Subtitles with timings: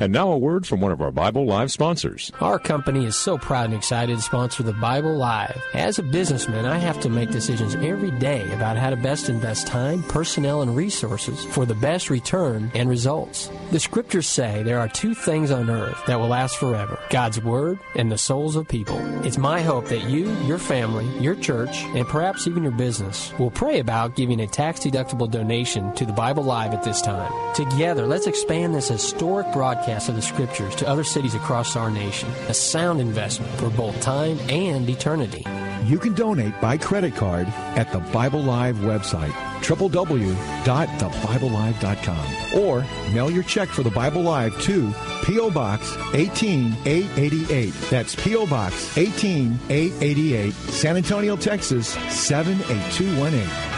[0.00, 2.30] And now a word from one of our Bible Live sponsors.
[2.40, 5.60] Our company is so proud and excited to sponsor the Bible Live.
[5.74, 9.66] As a businessman, I have to make decisions every day about how to best invest
[9.66, 13.50] time, personnel, and resources for the best return and results.
[13.72, 17.80] The scriptures say there are two things on earth that will last forever God's Word
[17.96, 19.00] and the souls of people.
[19.26, 23.50] It's my hope that you, your family, your church, and perhaps even your business will
[23.50, 27.32] pray about giving a tax deductible donation to the Bible Live at this time.
[27.56, 32.28] Together, let's expand this historic broadcast of the Scriptures to other cities across our nation.
[32.48, 35.44] A sound investment for both time and eternity.
[35.84, 43.44] You can donate by credit card at the Bible Live website, www.thebiblelive.com, or mail your
[43.44, 44.92] check for the Bible Live to
[45.24, 45.50] P.O.
[45.50, 47.72] Box 18888.
[47.90, 48.46] That's P.O.
[48.46, 53.77] Box 18888, San Antonio, Texas 78218.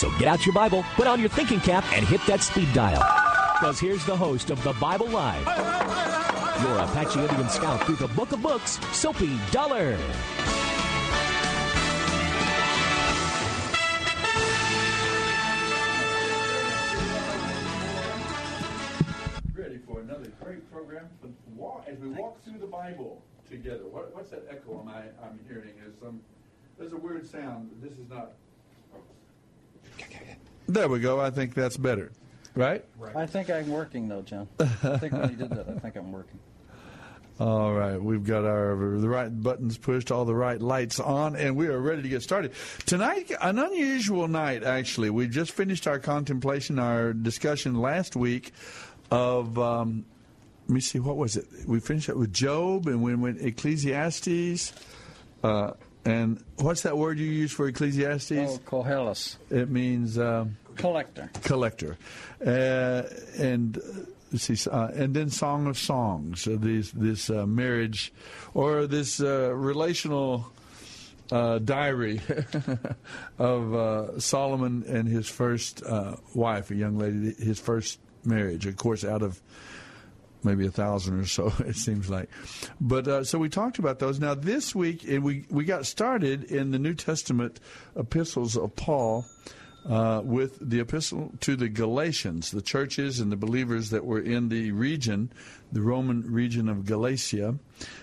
[0.00, 3.04] So get out your Bible, put on your thinking cap, and hit that speed dial.
[3.60, 8.32] Because here's the host of the Bible Live, your Apache Indian scout through the book
[8.32, 9.98] of books, Soapy Dollar.
[19.54, 21.10] Ready for another great program
[21.86, 23.84] as we walk through the Bible together.
[23.90, 25.74] What, what's that echo am I, I'm hearing?
[25.86, 26.22] Is some
[26.78, 27.70] there's a weird sound.
[27.82, 28.32] This is not.
[30.68, 31.20] There we go.
[31.20, 32.12] I think that's better.
[32.54, 32.84] Right?
[33.16, 34.48] I think I'm working though, John.
[34.60, 36.38] I think when you did that, I think I'm working.
[37.40, 41.56] All right, we've got our the right buttons pushed, all the right lights on, and
[41.56, 42.52] we are ready to get started.
[42.84, 45.08] Tonight, an unusual night, actually.
[45.08, 48.52] We just finished our contemplation, our discussion last week
[49.10, 49.58] of.
[49.58, 50.04] Um,
[50.68, 51.46] let me see, what was it?
[51.66, 54.72] We finished it with Job, and we went Ecclesiastes.
[55.42, 55.72] Uh,
[56.04, 58.32] and what's that word you use for Ecclesiastes?
[58.32, 59.36] Oh, Koheles.
[59.50, 61.30] It means um, collector.
[61.42, 61.96] Collector,
[62.44, 63.02] uh,
[63.38, 66.42] and uh, see, uh, and then Song of Songs.
[66.42, 68.12] So this this uh, marriage,
[68.54, 70.52] or this uh, relational.
[71.32, 72.20] Uh, diary
[73.38, 75.80] of Solomon and his first
[76.34, 79.40] wife, a young lady, his first marriage, of course, out of
[80.44, 82.28] maybe a thousand or so it seems like.
[82.80, 84.20] But uh, so we talked about those.
[84.20, 87.60] Now this week and we we got started in the new testament
[87.96, 89.26] epistles of paul
[89.88, 94.48] uh, with the epistle to the galatians the churches and the believers that were in
[94.48, 95.32] the region
[95.72, 97.54] the roman region of galatia.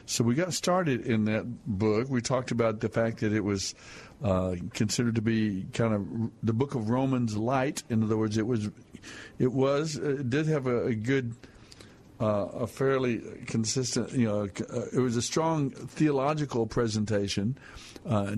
[0.06, 2.10] So we got started in that book.
[2.10, 3.76] We talked about the fact that it was
[4.24, 7.84] uh, considered to be kind of the book of romans light.
[7.90, 8.70] In other words it was
[9.38, 11.36] it was it did have a, a good
[12.20, 17.58] uh, a fairly consistent, you know, uh, it was a strong theological presentation
[18.08, 18.36] uh,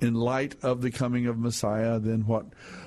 [0.00, 1.98] in light of the coming of Messiah.
[1.98, 2.44] Then what,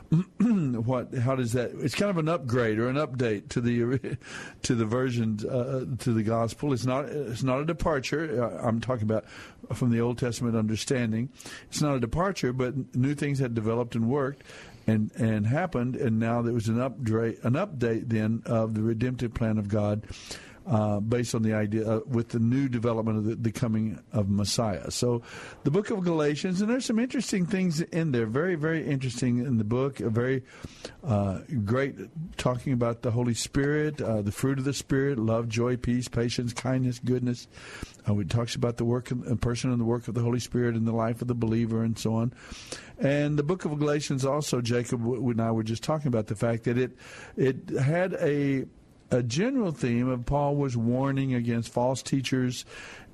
[0.39, 1.71] what, how does that?
[1.79, 4.17] It's kind of an upgrade or an update to the
[4.63, 6.71] to the version uh, to the gospel.
[6.71, 8.43] It's not it's not a departure.
[8.43, 9.25] Uh, I'm talking about
[9.73, 11.29] from the Old Testament understanding.
[11.69, 14.43] It's not a departure, but new things had developed and worked
[14.87, 19.33] and and happened, and now there was an update an update then of the redemptive
[19.33, 20.07] plan of God.
[20.69, 24.27] Uh, based on the idea uh, with the new development of the, the, coming of
[24.29, 24.91] Messiah.
[24.91, 25.21] So,
[25.63, 28.25] the book of Galatians, and there's some interesting things in there.
[28.25, 30.01] Very, very interesting in the book.
[30.01, 30.43] A very
[31.05, 31.95] uh, great
[32.35, 36.51] talking about the Holy Spirit, uh, the fruit of the Spirit: love, joy, peace, patience,
[36.51, 37.47] kindness, goodness.
[38.05, 40.75] Uh, it talks about the work, of, person, and the work of the Holy Spirit
[40.75, 42.33] in the life of the believer, and so on.
[42.99, 46.63] And the book of Galatians also, Jacob and I were just talking about the fact
[46.63, 46.91] that it
[47.35, 48.65] it had a
[49.11, 52.65] a general theme of Paul was warning against false teachers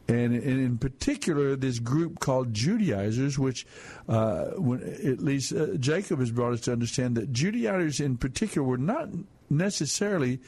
[0.08, 3.66] and, in particular this group called Judaizers, which
[4.10, 8.68] uh, when, at least uh, Jacob has brought us to understand that Judaizers in particular
[8.68, 9.10] were not
[9.50, 10.40] necessarily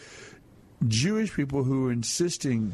[0.88, 2.74] Jewish people who were insisting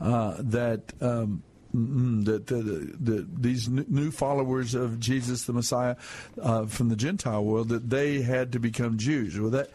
[0.00, 0.92] uh, that.
[1.00, 5.96] Um, that the, the, the, these new followers of Jesus the Messiah
[6.40, 9.38] uh, from the Gentile world that they had to become Jews.
[9.38, 9.70] Well, that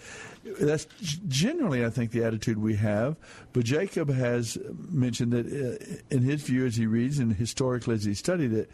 [0.59, 0.85] that's
[1.27, 3.17] generally, I think, the attitude we have.
[3.51, 4.57] But Jacob has
[4.89, 8.69] mentioned that, uh, in his view, as he reads and historically as he studied it,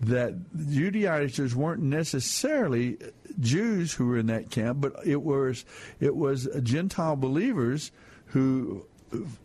[0.00, 0.34] that
[0.70, 2.98] Judaizers weren't necessarily
[3.40, 5.64] Jews who were in that camp, but it was
[6.00, 7.90] it was Gentile believers
[8.26, 8.84] who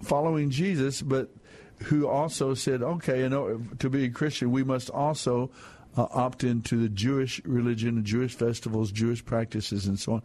[0.02, 1.30] following Jesus, but
[1.84, 5.52] who also said, okay, in order to be a Christian, we must also
[5.96, 10.22] uh, opt into the Jewish religion, Jewish festivals, Jewish practices, and so on.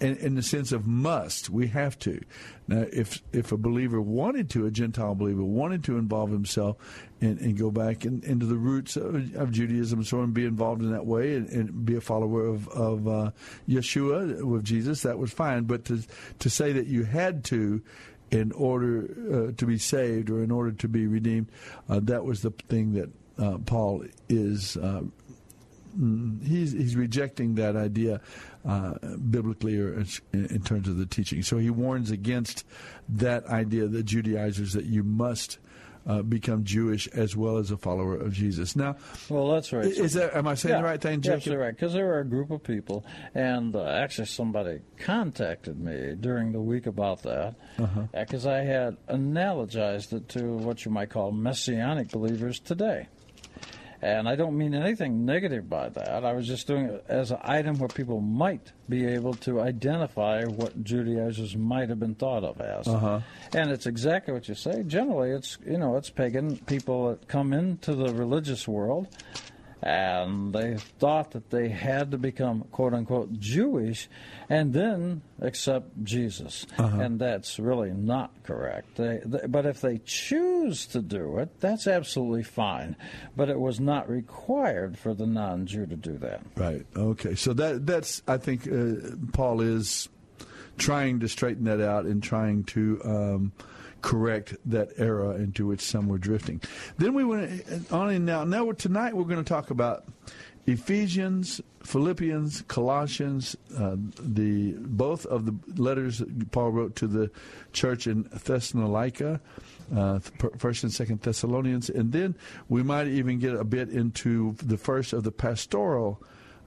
[0.00, 2.20] In, the sense of must, we have to.
[2.68, 6.76] Now, if if a believer wanted to, a Gentile believer wanted to involve himself
[7.22, 10.44] and, and go back in, into the roots of, of, Judaism and so on, be
[10.44, 13.30] involved in that way and, and be a follower of, of uh,
[13.68, 15.64] Yeshua with Jesus, that was fine.
[15.64, 16.02] But to
[16.40, 17.80] to say that you had to
[18.30, 21.48] in order uh, to be saved or in order to be redeemed,
[21.88, 25.02] uh, that was the thing that uh, Paul is uh,
[25.98, 28.20] mm, he's he's rejecting that idea
[28.66, 28.94] uh,
[29.30, 29.94] biblically or
[30.32, 31.42] in, in, terms of the teaching.
[31.42, 32.64] So he warns against
[33.08, 35.58] that idea, the Judaizers, that you must.
[36.06, 38.74] Uh, become Jewish as well as a follower of Jesus.
[38.74, 38.96] Now,
[39.28, 39.84] well, that's right.
[39.84, 41.36] Is that am I saying yeah, the right thing, Jacob?
[41.36, 41.76] Absolutely right.
[41.76, 43.04] Because there were a group of people,
[43.34, 47.54] and uh, actually somebody contacted me during the week about that,
[48.12, 48.56] because uh-huh.
[48.56, 53.08] I had analogized it to what you might call messianic believers today.
[54.02, 56.24] And I don't mean anything negative by that.
[56.24, 60.44] I was just doing it as an item where people might be able to identify
[60.44, 62.88] what Judaizers might have been thought of as.
[62.88, 63.20] Uh-huh.
[63.52, 64.82] And it's exactly what you say.
[64.84, 69.08] Generally, it's you know it's pagan people that come into the religious world
[69.82, 74.08] and they thought that they had to become quote unquote Jewish
[74.48, 76.98] and then accept Jesus, uh-huh.
[76.98, 78.96] and that's really not correct.
[78.96, 82.96] They, they, but if they choose to do it, that's absolutely fine.
[83.36, 86.42] But it was not required for the non-Jew to do that.
[86.56, 86.86] Right.
[86.94, 87.34] Okay.
[87.34, 90.08] So that that's I think uh, Paul is
[90.76, 93.00] trying to straighten that out and trying to.
[93.04, 93.52] Um,
[94.02, 96.60] correct that era into which some were drifting.
[96.98, 98.44] Then we went on in now.
[98.44, 100.04] Now tonight we're going to talk about
[100.66, 107.30] Ephesians, Philippians, Colossians, uh, the both of the letters Paul wrote to the
[107.72, 109.40] church in Thessalonica,
[109.94, 110.18] uh,
[110.58, 112.36] First and Second Thessalonians, and then
[112.68, 116.22] we might even get a bit into the first of the pastoral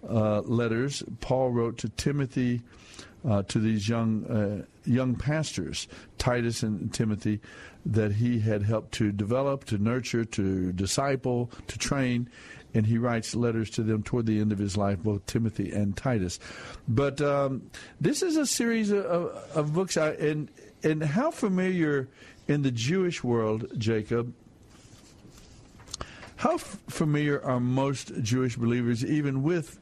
[0.09, 2.61] uh, letters Paul wrote to Timothy
[3.27, 5.87] uh, to these young uh, young pastors,
[6.17, 7.39] Titus and Timothy,
[7.85, 12.29] that he had helped to develop, to nurture, to disciple, to train,
[12.73, 15.95] and he writes letters to them toward the end of his life, both Timothy and
[15.95, 16.39] Titus.
[16.87, 17.69] But um,
[18.01, 19.05] this is a series of,
[19.55, 20.49] of books, I, and
[20.83, 22.09] and how familiar
[22.47, 24.33] in the Jewish world, Jacob.
[26.35, 29.79] How f- familiar are most Jewish believers even with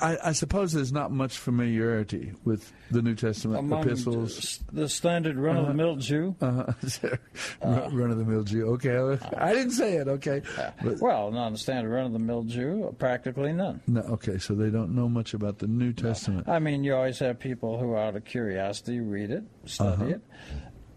[0.00, 4.60] I, I, suppose there's not much familiarity with the New Testament Among epistles.
[4.70, 6.36] The standard run of the mill Jew.
[6.40, 6.72] Uh-huh.
[7.62, 8.68] uh, run of the mill Jew.
[8.74, 10.06] Okay, I didn't say it.
[10.06, 10.42] Okay.
[10.82, 12.94] But, well, not the standard run of the mill Jew.
[12.98, 13.80] Practically none.
[13.88, 14.02] No.
[14.02, 16.46] Okay, so they don't know much about the New Testament.
[16.46, 16.52] No.
[16.52, 20.14] I mean, you always have people who, out of curiosity, read it, study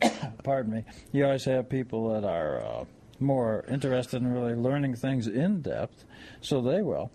[0.01, 0.07] uh-huh.
[0.11, 0.33] it.
[0.43, 0.83] Pardon me.
[1.11, 2.63] You always have people that are.
[2.63, 2.85] Uh,
[3.19, 6.03] more interested in really learning things in depth,
[6.41, 7.11] so they will.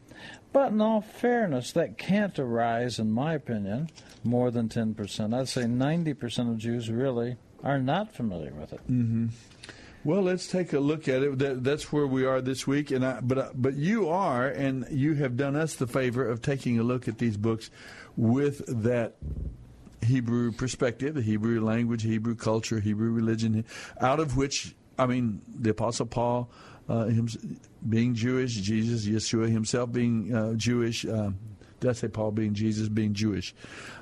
[0.53, 3.91] But in all fairness, that can't arise, in my opinion,
[4.25, 5.35] more than 10%.
[5.35, 8.81] I'd say 90% of Jews really are not familiar with it.
[8.91, 9.29] Mm-hmm.
[10.03, 11.39] Well, let's take a look at it.
[11.39, 15.15] That, that's where we are this week, and I, but but you are, and you
[15.17, 17.71] have done us the favor of taking a look at these books
[18.17, 19.17] with that
[20.03, 23.67] Hebrew perspective, the Hebrew language, Hebrew culture, Hebrew religion,
[24.01, 26.51] out of which I mean the Apostle Paul
[26.91, 27.29] uh, him,
[27.89, 31.07] being Jewish, Jesus, Yeshua himself being uh, Jewish.
[31.07, 31.31] Uh,
[31.79, 33.55] did I say Paul being Jesus, being Jewish?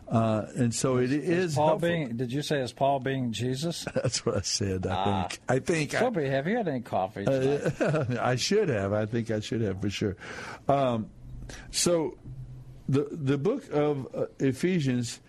[0.08, 1.28] Uh, and so it is.
[1.28, 1.88] is Paul helpful.
[1.88, 2.16] being?
[2.16, 3.86] Did you say is Paul being Jesus?
[3.94, 4.86] That's what I said.
[4.86, 5.28] I ah.
[5.28, 5.40] think.
[5.48, 5.92] I think.
[5.92, 7.26] Soapy, I, have you had any coffee?
[7.26, 8.94] Uh, I should have.
[8.94, 10.16] I think I should have for sure.
[10.66, 11.10] Um,
[11.70, 12.16] so,
[12.88, 15.20] the the book of uh, Ephesians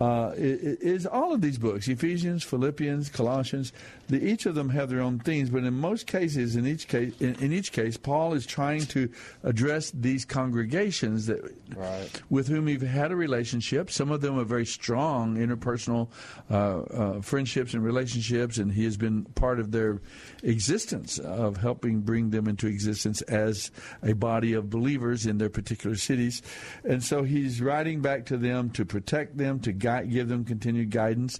[0.00, 3.72] uh, is all of these books Ephesians, Philippians, Colossians.
[4.10, 7.14] The, each of them have their own themes, but in most cases, in each case,
[7.20, 9.08] in, in each case, Paul is trying to
[9.44, 11.40] address these congregations that
[11.76, 12.22] right.
[12.28, 13.90] with whom he had a relationship.
[13.90, 16.08] Some of them are very strong interpersonal
[16.50, 20.00] uh, uh, friendships and relationships, and he has been part of their
[20.42, 23.70] existence of helping bring them into existence as
[24.02, 26.42] a body of believers in their particular cities.
[26.84, 30.90] And so he's writing back to them to protect them, to guide, give them continued
[30.90, 31.38] guidance.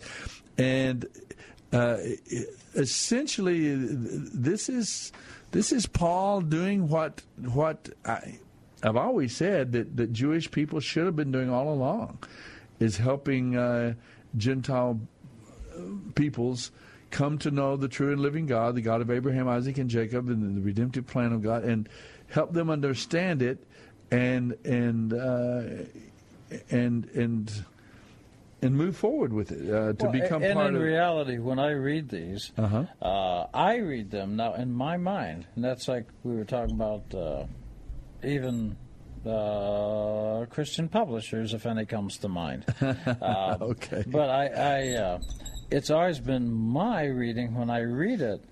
[0.56, 1.06] And
[1.72, 1.98] uh,
[2.74, 5.12] essentially, this is
[5.52, 8.38] this is Paul doing what what I,
[8.82, 12.18] have always said that, that Jewish people should have been doing all along,
[12.78, 13.94] is helping uh,
[14.36, 15.00] Gentile
[16.14, 16.70] peoples
[17.10, 20.28] come to know the true and living God, the God of Abraham, Isaac, and Jacob,
[20.28, 21.88] and the redemptive plan of God, and
[22.28, 23.64] help them understand it,
[24.10, 25.62] and and uh,
[26.70, 27.64] and and
[28.62, 30.82] and move forward with it uh, to well, become and part in of.
[30.82, 32.84] reality, when I read these, uh-huh.
[33.00, 37.14] uh, I read them now in my mind, and that's like we were talking about,
[37.14, 37.44] uh,
[38.22, 38.76] even
[39.26, 42.64] uh, Christian publishers, if any comes to mind.
[43.20, 44.04] Uh, okay.
[44.06, 45.18] But I, I uh,
[45.70, 48.42] it's always been my reading when I read it.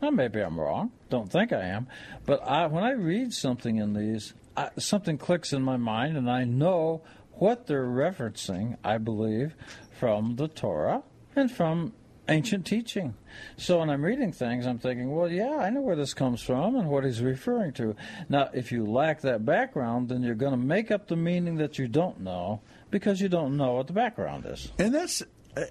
[0.00, 0.92] Well, maybe I'm wrong.
[1.10, 1.86] Don't think I am.
[2.26, 6.30] But I, when I read something in these, I, something clicks in my mind, and
[6.30, 7.02] I know
[7.40, 9.54] what they're referencing, I believe,
[9.98, 11.02] from the Torah
[11.34, 11.94] and from
[12.28, 13.14] ancient teaching.
[13.56, 16.76] So when I'm reading things, I'm thinking, well, yeah, I know where this comes from
[16.76, 17.96] and what he's referring to.
[18.28, 21.78] Now, if you lack that background, then you're going to make up the meaning that
[21.78, 24.70] you don't know because you don't know what the background is.
[24.78, 25.22] And that's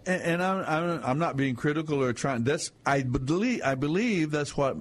[0.06, 2.44] and I'm, I'm, not being critical or trying.
[2.44, 4.76] That's I believe I believe that's what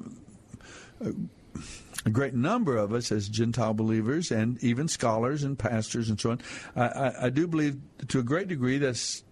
[2.05, 6.31] a great number of us as Gentile believers and even scholars and pastors and so
[6.33, 6.41] on.
[6.77, 7.77] I, I, I do believe
[8.09, 9.25] to a great degree that's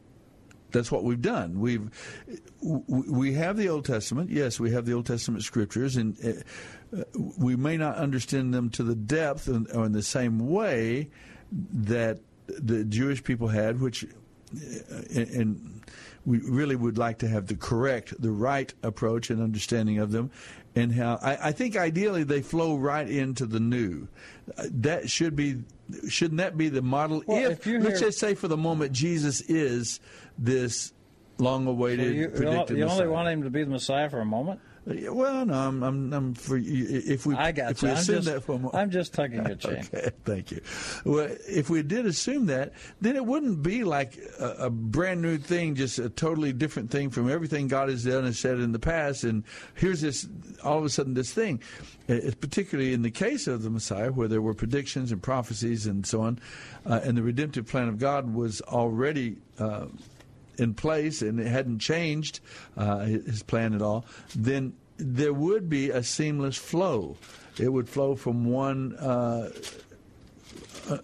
[0.73, 1.61] that's what we've done.
[1.61, 1.91] We've
[2.61, 4.31] we have the Old Testament.
[4.31, 6.45] Yes, we have the Old Testament scriptures, and
[6.93, 7.03] uh,
[7.39, 11.11] we may not understand them to the depth or in the same way
[11.51, 14.05] that the Jewish people had, which
[15.15, 15.83] and
[16.25, 20.31] we really would like to have the correct, the right approach and understanding of them,
[20.77, 24.07] and how I, I think ideally they flow right into the new.
[24.57, 25.65] Uh, that should be,
[26.09, 27.25] shouldn't that be the model?
[27.27, 29.99] Well, if, if let's just say for the moment Jesus is
[30.39, 30.93] this
[31.39, 33.11] long-awaited, so you, predicted you only Messiah.
[33.11, 34.61] want him to be the Messiah for a moment.
[34.87, 37.89] Well, no, I'm, I'm, I'm for if we I got if you.
[37.89, 39.79] we assume just, that for a moment, I'm just tugging your chain.
[39.93, 40.61] Okay, thank you.
[41.05, 45.39] Well, if we did assume that, then it wouldn't be like a, a, brand new
[45.39, 48.79] thing, just a totally different thing from everything God has done and said in the
[48.79, 49.25] past.
[49.25, 49.43] And
[49.75, 50.29] here's this,
[50.63, 51.61] all of a sudden, this thing.
[52.07, 56.07] It's particularly in the case of the Messiah, where there were predictions and prophecies and
[56.07, 56.39] so on,
[56.85, 59.39] uh, and the redemptive plan of God was already.
[59.59, 59.87] Uh,
[60.59, 62.41] in place and it hadn't changed
[62.77, 67.17] uh, his plan at all, then there would be a seamless flow.
[67.59, 69.51] It would flow from one uh,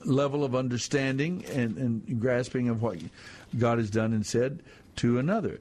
[0.04, 2.98] level of understanding and, and, grasping of what
[3.58, 4.62] God has done and said
[4.96, 5.60] to another.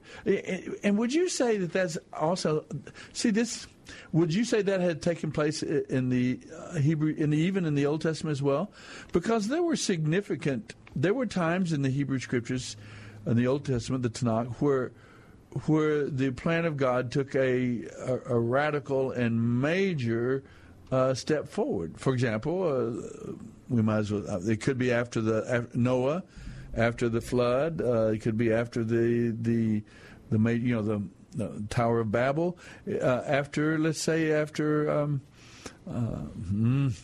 [0.84, 2.64] And would you say that that's also
[3.12, 3.66] see this?
[4.12, 7.74] Would you say that had taken place in the uh, Hebrew, in the, even in
[7.74, 8.70] the Old Testament as well?
[9.12, 12.76] Because there were significant, there were times in the Hebrew Scriptures
[13.26, 14.92] in the Old Testament, the Tanakh, where
[15.66, 20.42] where the plan of God took a a, a radical and major
[20.90, 21.98] uh, step forward.
[21.98, 23.32] For example, uh,
[23.68, 24.28] we might as well.
[24.28, 26.22] Uh, it could be after the after Noah,
[26.74, 27.80] after the flood.
[27.80, 29.82] Uh, it could be after the the
[30.30, 31.02] the you know the,
[31.34, 32.58] the Tower of Babel.
[32.88, 34.90] Uh, after let's say after.
[34.90, 35.22] Um,
[35.88, 36.94] mm,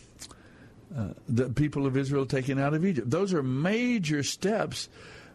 [1.27, 3.09] the people of Israel taken out of Egypt.
[3.09, 4.89] Those are major steps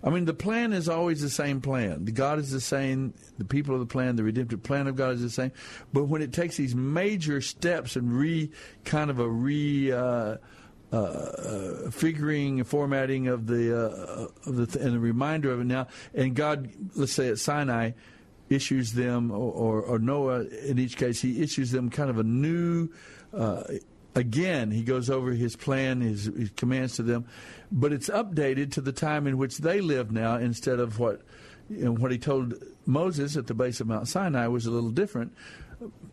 [0.05, 2.05] I mean, the plan is always the same plan.
[2.05, 3.15] God is the same.
[3.39, 5.51] The people of the plan, the redemptive plan of God is the same.
[5.95, 8.51] But when it takes these major steps and re
[8.85, 10.37] kind of a re uh,
[10.93, 15.65] uh, uh, figuring, formatting of the uh, of the th- and the reminder of it
[15.65, 17.93] now, and God, let's say at Sinai,
[18.51, 22.23] issues them, or, or, or Noah in each case, he issues them kind of a
[22.23, 22.91] new
[23.33, 23.65] uh,
[24.15, 27.27] again, he goes over his plan, his, his, commands to them,
[27.73, 31.23] but it's updated to the time in which they live now instead of what
[31.71, 32.55] you know, what he told
[32.87, 35.33] Moses at the base of Mount Sinai was a little different,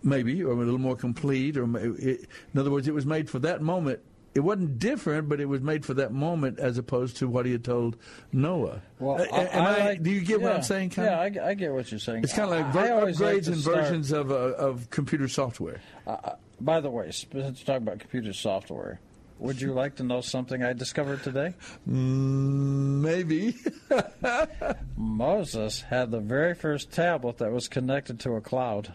[0.04, 1.58] maybe, or a little more complete.
[1.58, 4.00] Or it, in other words, it was made for that moment.
[4.34, 7.52] It wasn't different, but it was made for that moment as opposed to what he
[7.52, 7.98] had told
[8.32, 8.82] Noah.
[8.98, 10.92] Well, I, I like, do you get yeah, what I'm saying?
[10.92, 11.44] Kind yeah.
[11.44, 12.24] I, I, get what you're saying.
[12.24, 15.82] It's kind of like ver- upgrades like and start, versions of, uh, of computer software.
[16.08, 19.00] Uh, by the way, since talk about computer software,
[19.40, 21.56] would you like to know something I discovered today?
[21.90, 23.56] Mm, maybe.
[24.96, 28.94] Moses had the very first tablet that was connected to a cloud.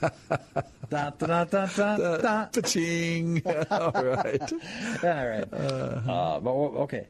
[0.00, 2.46] da, da, da, da, da.
[2.46, 3.42] Paching.
[3.70, 4.52] All right.
[5.02, 5.52] All right.
[5.52, 7.08] Uh, but okay,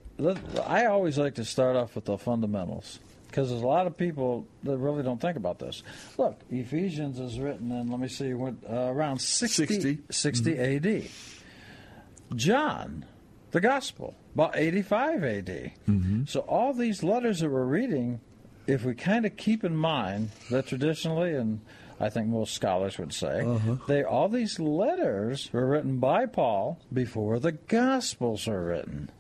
[0.67, 2.99] I always like to start off with the fundamentals
[3.31, 5.83] because there's a lot of people that really don't think about this.
[6.19, 9.99] Look, Ephesians is written in, let me see, what, uh, around 60, 60.
[10.11, 10.87] 60 Mm-hmm.
[10.87, 12.37] AD.
[12.37, 13.05] John,
[13.51, 15.47] the Gospel, about 85 AD.
[15.89, 16.25] Mm-hmm.
[16.27, 18.21] So all these letters that we're reading,
[18.67, 21.61] if we kind of keep in mind that traditionally, and
[21.99, 23.77] I think most scholars would say, Uh-huh.
[23.89, 29.11] they all these letters were written by Paul before the Gospels were written.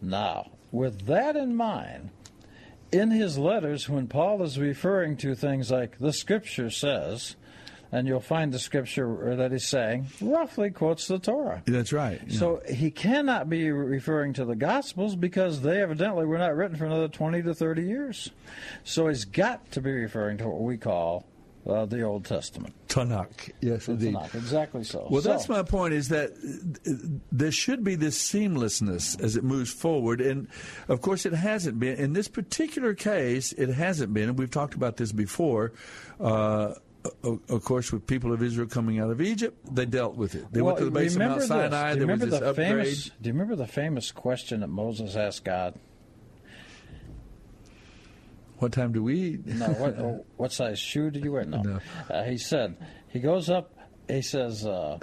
[0.00, 2.10] Now, with that in mind,
[2.96, 7.36] in his letters, when Paul is referring to things like the Scripture says,
[7.92, 11.62] and you'll find the Scripture that he's saying roughly quotes the Torah.
[11.66, 12.20] That's right.
[12.26, 12.38] yeah.
[12.38, 16.86] So he cannot be referring to the Gospels because they evidently were not written for
[16.86, 18.30] another 20 to 30 years.
[18.84, 21.26] So he's got to be referring to what we call
[21.68, 22.74] uh, the Old Testament.
[22.88, 23.50] Tanakh.
[23.60, 24.14] Yes, The indeed.
[24.14, 25.06] Tanakh, exactly so.
[25.10, 25.94] Well, So- that's my point.
[25.94, 26.90] Is that uh,
[27.32, 30.48] there should be this seamlessness as it moves forward, and
[30.88, 33.52] of course, it hasn't been in this particular case.
[33.52, 35.72] It hasn't been, and we've talked about this before.
[36.20, 36.74] Uh,
[37.22, 40.44] of course, with people of Israel coming out of Egypt, they dealt with it.
[40.50, 41.48] They went to the base of Mount remember this.
[41.48, 41.94] Sinai.
[41.94, 42.68] Do you There was remember this the upgrade.
[42.68, 43.04] famous?
[43.22, 45.74] Do you remember the famous question that Moses asked God?
[48.58, 49.46] What time do we eat?
[49.46, 51.44] No, what, oh, what size shoe do you wear?
[51.44, 51.62] No.
[51.62, 51.80] No.
[52.10, 52.76] Uh, he said,
[53.08, 53.72] he goes up,
[54.08, 54.98] he says, uh,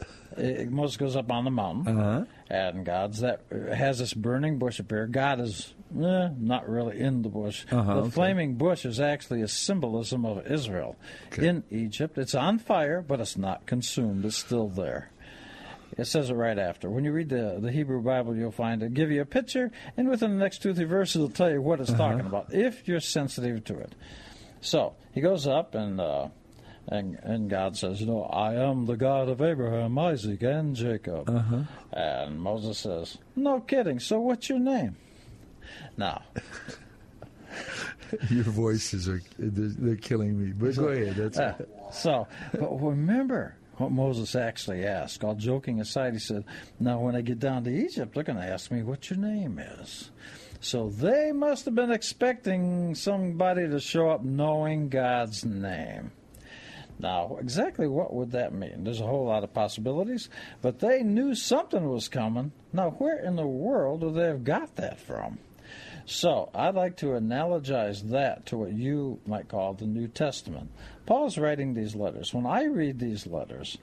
[0.69, 2.25] Moses goes up on the mountain, Uh-huh.
[2.50, 3.41] and God's that
[3.75, 5.05] has this burning bush appear.
[5.05, 7.65] God is eh, not really in the bush.
[7.72, 8.10] Uh-huh, the okay.
[8.10, 10.95] flaming bush is actually a symbolism of Israel.
[11.38, 14.25] In Egypt, it's on fire, but it's not consumed.
[14.25, 15.12] It's still there.
[15.97, 16.89] It says it right after.
[16.89, 20.09] When you read the, the Hebrew Bible, you'll find it give you a picture, and
[20.09, 22.88] within the next two or three verses, it'll tell you what it's talking about if
[22.88, 23.93] you're sensitive to it.
[24.62, 26.29] So he goes up, and uh,
[26.88, 31.29] and and God says, "You know, I am the God of Abraham, Isaac, and Jacob."
[31.29, 31.63] Uh-huh.
[31.91, 34.00] And Moses says, "No kidding.
[34.00, 34.95] So what's your name?"
[35.97, 36.23] Now,
[38.29, 40.51] Your voices are they're killing me.
[40.51, 41.15] But go ahead.
[41.15, 45.23] That's Uh, so, but remember what Moses actually asked.
[45.23, 46.45] All joking aside, he said,
[46.79, 49.59] Now, when I get down to Egypt, they're going to ask me what your name
[49.59, 50.11] is.
[50.59, 56.12] So they must have been expecting somebody to show up knowing God's name.
[56.99, 58.83] Now, exactly what would that mean?
[58.83, 60.29] There's a whole lot of possibilities,
[60.62, 62.51] but they knew something was coming.
[62.71, 65.39] Now, where in the world would they have got that from?
[66.05, 70.69] So, I'd like to analogize that to what you might call the New Testament.
[71.05, 72.33] Paul's writing these letters.
[72.33, 73.77] When I read these letters,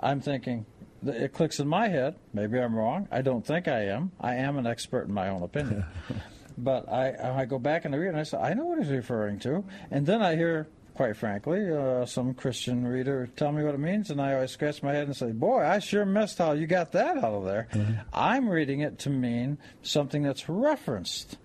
[0.00, 0.66] I'm thinking,
[1.06, 2.16] it clicks in my head.
[2.32, 3.08] Maybe I'm wrong.
[3.10, 4.12] I don't think I am.
[4.20, 5.84] I am an expert in my own opinion.
[6.58, 8.88] but I, I go back and I read and I say, I know what he's
[8.88, 9.64] referring to.
[9.90, 14.10] And then I hear, quite frankly, uh, some Christian reader tell me what it means,
[14.10, 16.92] and I always scratch my head and say, Boy, I sure missed how you got
[16.92, 17.68] that out of there.
[18.12, 21.36] I'm reading it to mean something that's referenced.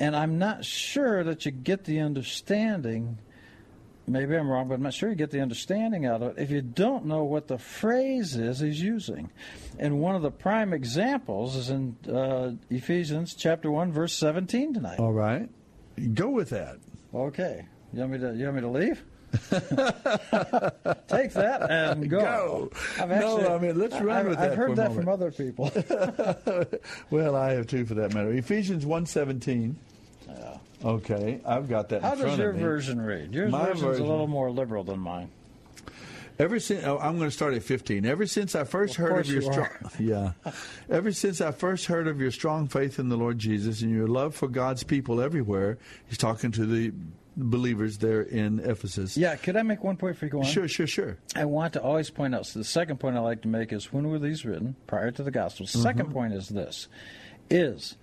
[0.00, 3.18] And I'm not sure that you get the understanding.
[4.08, 6.50] Maybe I'm wrong, but I'm not sure you get the understanding out of it if
[6.50, 9.30] you don't know what the phrase is he's using.
[9.78, 14.98] And one of the prime examples is in uh, Ephesians chapter 1, verse 17 tonight.
[14.98, 15.48] all right.
[16.14, 16.76] Go with that.
[17.14, 17.66] Okay.
[17.92, 19.04] You want me to, you want me to leave?
[21.08, 22.18] Take that and go.
[22.20, 22.70] Go.
[22.98, 25.04] I've No, I mean, let's run I've, with I've heard that moment.
[25.04, 25.70] from other people.
[27.10, 28.32] Well, I have two for that matter.
[28.32, 29.76] Ephesians one seventeen.
[30.84, 31.96] Okay, I've got that.
[31.96, 33.34] in How does your version read?
[33.34, 35.30] Your version's version- a little more liberal than mine.
[36.38, 38.06] Ever since oh, I'm going to start at 15.
[38.06, 40.32] Ever since I first Of heard of your you strong, yeah,
[40.88, 44.06] ever since I first heard of your strong faith in the Lord Jesus and your
[44.06, 45.78] love for God's people everywhere.
[46.06, 46.92] He's talking to the
[47.36, 49.16] believers there in Ephesus.
[49.16, 50.44] Yeah, could I make one point for you go on?
[50.44, 51.18] Sure, sure, sure.
[51.34, 52.46] I want to always point out.
[52.46, 54.76] So the second point I like to make is when were these written?
[54.86, 55.66] Prior to the gospel.
[55.66, 56.12] 2nd mm-hmm.
[56.12, 56.86] point is this:
[57.50, 57.96] is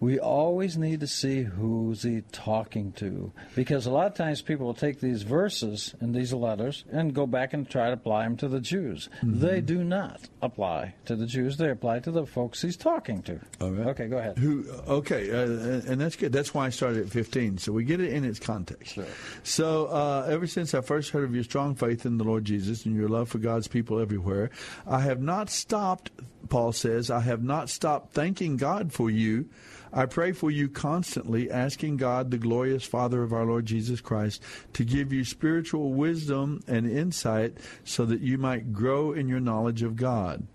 [0.00, 4.66] we always need to see who's he talking to, because a lot of times people
[4.66, 8.36] will take these verses and these letters and go back and try to apply them
[8.38, 9.08] to the Jews.
[9.22, 13.40] They do not apply to the Jews; they apply to the folks he's talking to.
[13.60, 13.88] Right.
[13.88, 14.38] Okay, go ahead.
[14.38, 14.68] Who?
[14.86, 16.32] Okay, uh, and that's good.
[16.32, 17.58] That's why I started at 15.
[17.58, 18.94] So we get it in its context.
[18.94, 19.06] Sure.
[19.42, 22.84] So uh, ever since I first heard of your strong faith in the Lord Jesus
[22.84, 24.50] and your love for God's people everywhere,
[24.86, 26.10] I have not stopped.
[26.48, 29.48] Paul says, I have not stopped thanking God for you.
[29.96, 34.42] I pray for you constantly, asking God, the glorious Father of our Lord Jesus Christ,
[34.74, 39.82] to give you spiritual wisdom and insight so that you might grow in your knowledge
[39.82, 40.46] of God.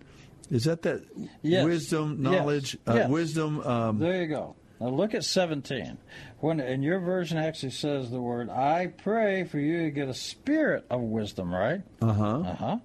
[0.52, 1.02] Is that that
[1.42, 1.66] Yes.
[1.66, 2.20] wisdom, Yes.
[2.20, 3.10] knowledge, uh, Yes.
[3.10, 3.62] wisdom?
[3.62, 4.56] Um, There you go.
[4.80, 5.98] Now look at 17.
[6.40, 10.14] When and your version actually says the word "I pray for you to get a
[10.14, 11.82] spirit of wisdom," right?
[12.02, 12.38] uh huh.
[12.42, 12.78] Uh huh.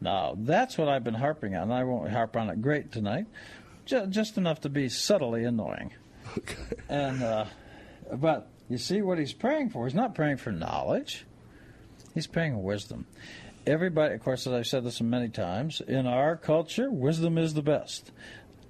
[0.00, 1.70] Now that's what I've been harping on.
[1.72, 3.26] I won't harp on it great tonight,
[3.84, 5.92] just, just enough to be subtly annoying.
[6.38, 6.56] Okay.
[6.88, 7.44] And uh,
[8.12, 9.86] but you see what he's praying for.
[9.86, 11.26] He's not praying for knowledge.
[12.14, 13.06] He's praying wisdom.
[13.66, 17.62] Everybody, of course, as I've said this many times, in our culture, wisdom is the
[17.62, 18.10] best.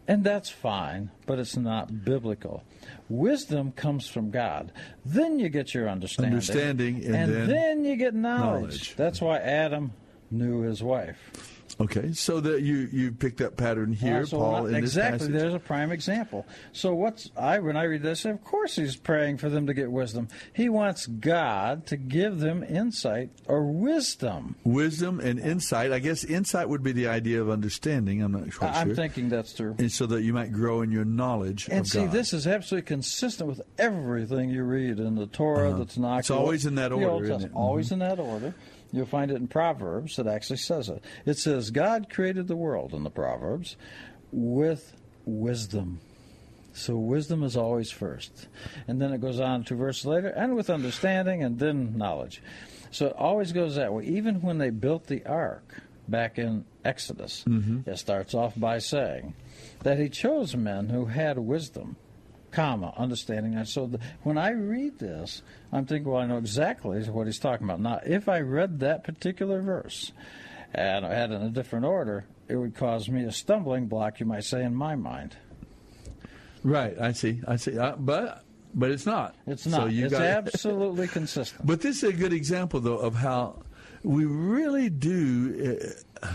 [0.07, 2.63] And that's fine, but it's not biblical.
[3.09, 4.71] Wisdom comes from God.
[5.05, 6.35] Then you get your understanding.
[6.35, 8.63] Understanding, and then, then you get knowledge.
[8.63, 8.97] knowledge.
[8.97, 9.93] That's why Adam
[10.31, 11.54] knew his wife.
[11.81, 15.27] Okay, so that you you picked that pattern here, Uh, so Paul, not- exactly.
[15.29, 16.47] There's a prime example.
[16.73, 18.25] So what's I when I read this?
[18.25, 20.29] Of course, he's praying for them to get wisdom.
[20.53, 24.55] He wants God to give them insight or wisdom.
[24.65, 25.91] Wisdom and insight.
[25.91, 28.23] I guess insight would be the idea of understanding.
[28.23, 28.97] I'm not quite I'm sure.
[28.97, 29.75] thinking that's true.
[29.79, 32.13] and so that you might grow in your knowledge And see, God.
[32.13, 35.79] this is absolutely consistent with everything you read in the Torah, Uh-huh.
[35.79, 36.21] the Tanakh.
[36.21, 37.47] It's always in that order, Old isn't it?
[37.49, 37.57] Mm-hmm.
[37.57, 38.55] Always in that order.
[38.95, 41.03] You'll find it in Proverbs that actually says it.
[41.27, 43.77] It says, God created the world in the Proverbs
[44.33, 46.01] with wisdom.
[46.73, 48.49] So wisdom is always first.
[48.89, 52.43] And then it goes on two verses later, and with understanding, and then knowledge.
[52.91, 54.05] So it always goes that way.
[54.05, 57.89] Even when they built the ark back in Exodus, Mm-hmm.
[57.89, 59.35] it starts off by saying
[59.83, 61.97] that he chose men who had wisdom,
[62.55, 63.55] comma, understanding.
[63.55, 67.39] And so the, when I read this, I'm thinking, well, I know exactly what he's
[67.39, 67.81] talking about.
[67.81, 70.13] Now, if I read that particular verse
[70.73, 74.21] and I had it in a different order, it would cause me a stumbling block,
[74.21, 75.37] you might say, in my mind.
[76.63, 76.99] right.
[77.01, 77.41] I see.
[77.47, 77.79] I see.
[77.79, 79.35] Uh, but but it's not.
[79.47, 79.93] It's So not.
[79.93, 81.65] you it's absolutely consistent.
[81.67, 83.63] But this is a good example, though, of how
[84.03, 85.77] we really do.
[86.23, 86.29] Uh,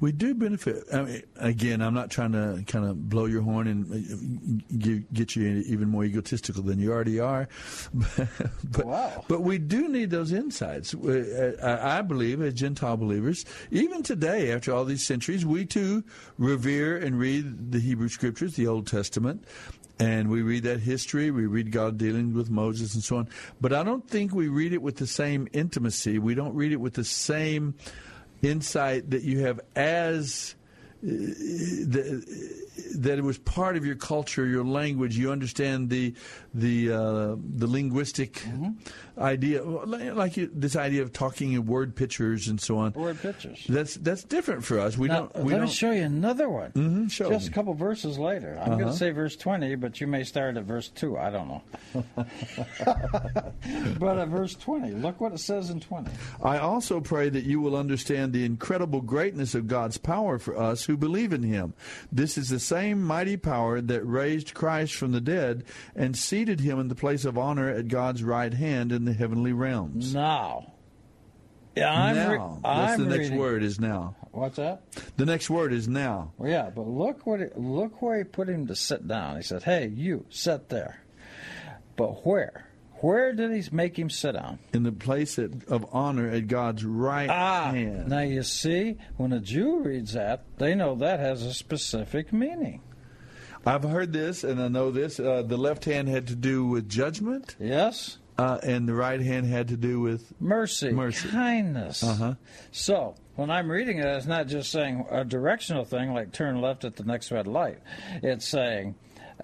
[0.00, 0.84] we do benefit.
[0.92, 5.36] I mean, again, I'm not trying to kind of blow your horn and uh, get,
[5.36, 7.48] you even more egotistical than you already are.
[8.64, 9.24] but, Wow.
[9.28, 10.94] but we do need those insights.
[10.94, 16.02] Uh, I believe, as Gentile believers, even today, after all these centuries, we too
[16.38, 19.44] revere and read the Hebrew Scriptures, the Old Testament.
[19.98, 23.28] And we read that history, we read God dealing with Moses and so on.
[23.60, 26.18] But I don't think we read it with the same intimacy.
[26.18, 27.74] We don't read it with the same
[28.42, 30.54] insight that you have as
[31.02, 32.24] uh, the,
[32.96, 35.16] that it was part of your culture, your language.
[35.16, 36.14] You understand the
[36.54, 38.42] the uh, the linguistic
[39.18, 42.92] idea, like you, this idea of talking in word pictures and so on.
[42.92, 43.64] Word pictures.
[43.68, 44.96] That's that's different for us.
[44.98, 45.36] We Now, don't.
[45.44, 45.66] We let don't.
[45.68, 46.72] me show you another one.
[46.72, 47.50] Mhm, show Just me.
[47.52, 48.58] a couple verses later.
[48.60, 48.92] I'm going Uh-huh.
[48.92, 51.16] to say verse 20, but you may start at verse 2.
[51.18, 51.62] I don't know.
[53.98, 56.10] but at verse 20, look what it says in 20.
[56.42, 60.84] I also pray that you will understand the incredible greatness of God's power for us
[60.84, 61.74] who believe in Him.
[62.10, 66.78] This is the same mighty power that raised Christ from the dead and seated Him
[66.80, 70.14] in the place of honor at God's right hand in the heavenly realms.
[70.14, 70.72] Now.
[71.76, 74.16] Yeah, I'm re- That's I'm the next reading- word is now.
[74.32, 74.82] What's that?
[75.16, 76.32] The next word is now.
[76.38, 79.36] Well, yeah, but look what it, look where he put him to sit down.
[79.36, 81.02] He said, "Hey, you sit there."
[81.96, 82.66] But where?
[83.02, 84.58] Where did he make him sit down?
[84.74, 88.08] In the place at, of honor at God's right Ah, hand.
[88.08, 92.82] now you see, when a Jew reads that, they know that has a specific meaning.
[93.66, 95.20] I've heard this and I know this.
[95.20, 99.46] Uh, the left hand had to do with judgment, Yes, uh, and the right hand
[99.46, 101.28] had to do with mercy, Mercy.
[101.28, 102.02] kindness.
[102.02, 102.34] Uh-huh.
[102.72, 106.84] So when I'm reading it, it's not just saying a directional thing like turn left
[106.84, 107.78] at the next red light.
[108.22, 108.94] It's saying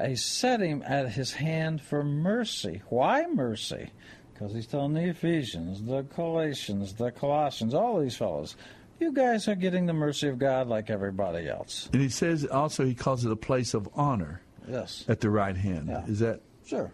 [0.02, 2.82] he set him at his hand for mercy.
[2.88, 3.90] Why mercy?
[4.32, 8.54] Because he's telling the Ephesians, the Galatians, the Colossians, all these fellows,
[9.00, 11.88] you guys are getting the mercy of God like everybody else.
[11.92, 15.04] And he says also he calls it a place of honor Yes.
[15.08, 15.88] at the right hand.
[15.88, 16.04] Yeah.
[16.06, 16.90] Is that Sure.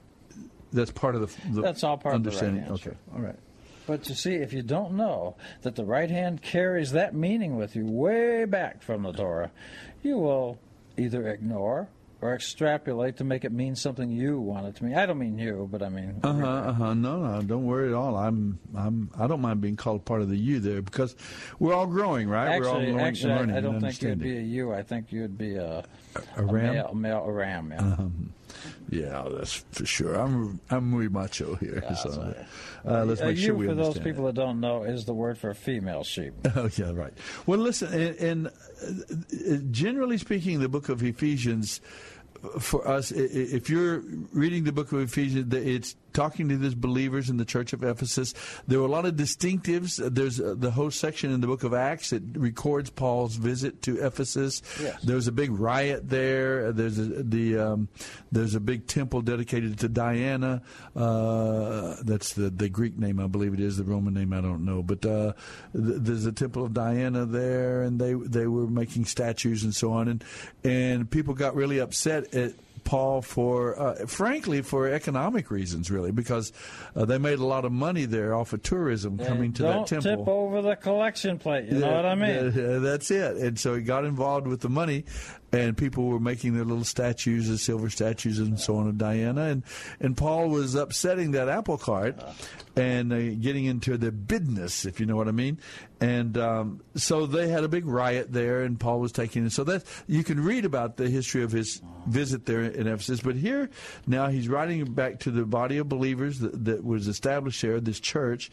[0.73, 2.63] that's part of the, the That's all part of the right understanding?
[2.65, 2.97] hand, okay, sure.
[3.15, 3.39] all right.
[3.87, 7.75] But you see, if you don't know that the right hand carries that meaning with
[7.75, 9.51] you way back from the Torah,
[10.03, 10.59] you will
[10.97, 11.89] either ignore
[12.23, 14.95] or extrapolate to make it mean something you want it to mean.
[14.95, 16.21] I don't mean you, but I mean.
[16.23, 16.47] Uh huh.
[16.47, 16.95] Uh huh.
[16.95, 17.43] No, no.
[17.43, 18.17] Don't worry at all.
[18.17, 18.59] I'm.
[18.77, 19.11] I'm.
[19.19, 21.17] I don't mind being called part of the ewe there because
[21.59, 22.61] we're all growing, right?
[22.61, 24.73] we're all Actually, growing, actually, learning I, I don't think you'd be a you.
[24.73, 25.85] I think you'd be a,
[26.37, 26.75] A ram?
[26.75, 27.73] male, male, a ram.
[27.73, 28.07] Yeah.
[28.91, 30.15] Yeah, that's for sure.
[30.15, 30.61] I'm.
[30.71, 31.83] I'm muy macho here.
[32.03, 32.35] so,
[32.87, 35.15] uh, let's a make you, sure we for those people that don't know, is the
[35.15, 36.35] word for female sheep.
[36.55, 37.13] Oh yeah, right.
[37.47, 41.89] Well, listen, and, and uh, generally speaking, the book of Ephesians, uh,
[42.59, 44.03] for us, if you're
[44.33, 48.35] reading the book of Ephesians, it's talking to these believers in the church of Ephesus.
[48.67, 49.97] There were a lot of distinctives.
[50.15, 54.05] There's uh, the whole section in the book of Acts that records Paul's visit to
[54.05, 54.63] Ephesus.
[54.81, 55.01] Yes.
[55.03, 56.73] There was a big riot there.
[56.73, 57.89] There's a, the um,
[58.31, 60.63] there's a big temple dedicated to Diana.
[60.95, 63.77] Uh, that's the the Greek name, I believe it is.
[63.77, 64.83] The Roman name, I don't know.
[64.83, 65.33] But uh,
[65.73, 69.93] th- there's a temple of Diana there, and they they were making statues and so
[69.93, 70.25] on, and
[70.65, 72.53] and people got really upset at
[72.93, 76.53] Paul for, uh, frankly, for economic reasons, really, because
[76.95, 80.17] uh, they made a lot of money there off of tourism coming to that temple.
[80.19, 81.73] tip over the collection plate.
[81.73, 82.83] You know what I mean?
[82.83, 83.37] That's it.
[83.39, 85.07] And so he got involved with the money,
[85.53, 89.43] and people were making their little statues, the silver statues, and so on of Diana.
[89.43, 89.63] And
[90.01, 92.19] and Paul was upsetting that apple cart
[92.75, 95.59] and uh, getting into the business, if you know what I mean.
[96.01, 99.53] And um, so they had a big riot there, and Paul was taking it.
[99.53, 103.21] So that you can read about the history of his visit there in Ephesus.
[103.21, 103.69] But here
[104.07, 108.01] now he's writing back to the body of believers that, that was established there, this
[108.01, 108.51] church.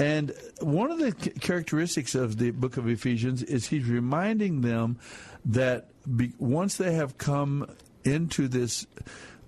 [0.00, 4.98] And one of the characteristics of the book of Ephesians is he's reminding them
[5.44, 7.70] that be, once they have come
[8.02, 8.86] into this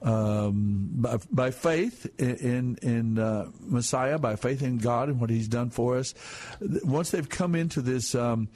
[0.02, 5.48] um, by, by faith in in, uh, Messiah, by faith in God and what He's
[5.48, 6.12] done for us,
[6.60, 8.48] once they've come into this, um,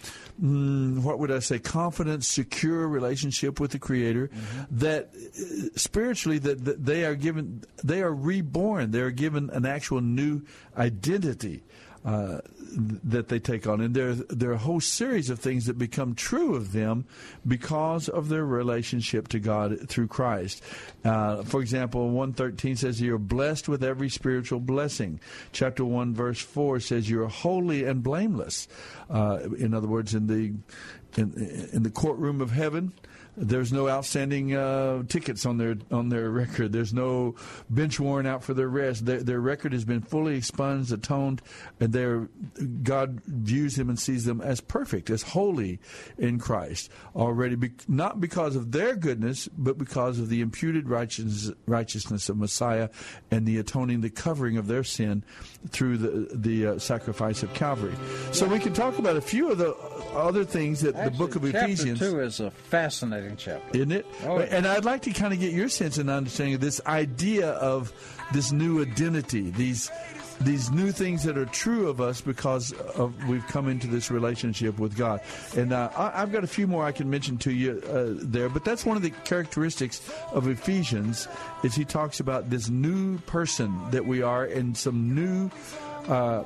[0.42, 4.30] mm, what would I say, confident, secure relationship with the Creator,
[4.72, 8.90] that uh, spiritually that, that they are given, they are reborn.
[8.90, 10.42] They are given an actual new
[10.76, 11.62] identity
[12.06, 12.38] uh,
[13.04, 16.14] that they take on, and there there are a whole series of things that become
[16.14, 17.04] true of them
[17.46, 20.62] because of their relationship to God through Christ.
[21.04, 25.18] Uh, for example, one thirteen says you're blessed with every spiritual blessing.
[25.52, 28.68] Chapter one verse four says you're holy and blameless.
[29.10, 30.52] Uh, in other words, in the
[31.20, 32.92] in, in the courtroom of heaven.
[33.36, 36.72] There's no outstanding uh, tickets on their on their record.
[36.72, 37.34] There's no
[37.68, 39.04] bench warrant out for their arrest.
[39.04, 41.42] Their, their record has been fully expunged, atoned,
[41.78, 42.28] and their
[42.82, 45.80] God views them and sees them as perfect, as holy
[46.16, 47.56] in Christ already.
[47.56, 52.88] Be, not because of their goodness, but because of the imputed righteousness, righteousness of Messiah
[53.30, 55.22] and the atoning, the covering of their sin
[55.68, 57.94] through the the uh, sacrifice of Calvary.
[58.32, 59.74] So we can talk about a few of the
[60.14, 63.76] other things that the book of Actually, Ephesians two is a fascinating chapter.
[63.76, 64.06] isn't it?
[64.24, 64.46] Oh, yeah.
[64.50, 67.92] And I'd like to kind of get your sense and understanding of this idea of
[68.32, 69.90] this new identity, these
[70.40, 74.78] these new things that are true of us because of we've come into this relationship
[74.78, 75.20] with God.
[75.56, 78.48] And uh, I, I've got a few more I can mention to you uh, there,
[78.48, 81.26] but that's one of the characteristics of Ephesians
[81.62, 85.50] is he talks about this new person that we are and some new.
[86.06, 86.44] Uh,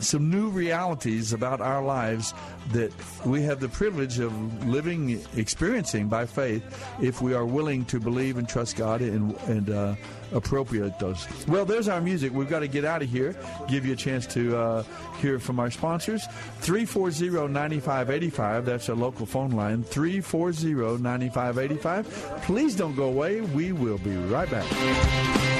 [0.00, 2.34] some new realities about our lives
[2.72, 2.92] that
[3.24, 6.62] we have the privilege of living, experiencing by faith,
[7.00, 9.94] if we are willing to believe and trust God and, and uh,
[10.32, 11.26] appropriate those.
[11.46, 12.32] Well, there's our music.
[12.32, 13.34] We've got to get out of here.
[13.68, 14.84] Give you a chance to uh,
[15.20, 16.26] hear from our sponsors.
[16.62, 18.64] 340-9585.
[18.64, 19.84] That's our local phone line.
[19.84, 22.42] 340-9585.
[22.42, 23.40] Please don't go away.
[23.40, 25.59] We will be right back.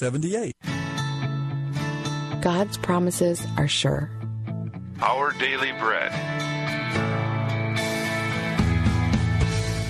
[0.00, 0.56] 7878.
[2.40, 4.10] God's promises are sure.
[5.02, 6.10] Our Daily Bread.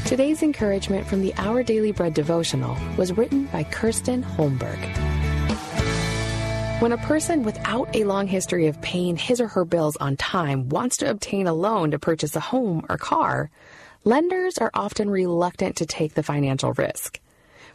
[0.07, 4.81] Today's encouragement from the Our Daily Bread devotional was written by Kirsten Holmberg.
[6.81, 10.69] When a person without a long history of paying his or her bills on time
[10.71, 13.49] wants to obtain a loan to purchase a home or car,
[14.03, 17.21] lenders are often reluctant to take the financial risk.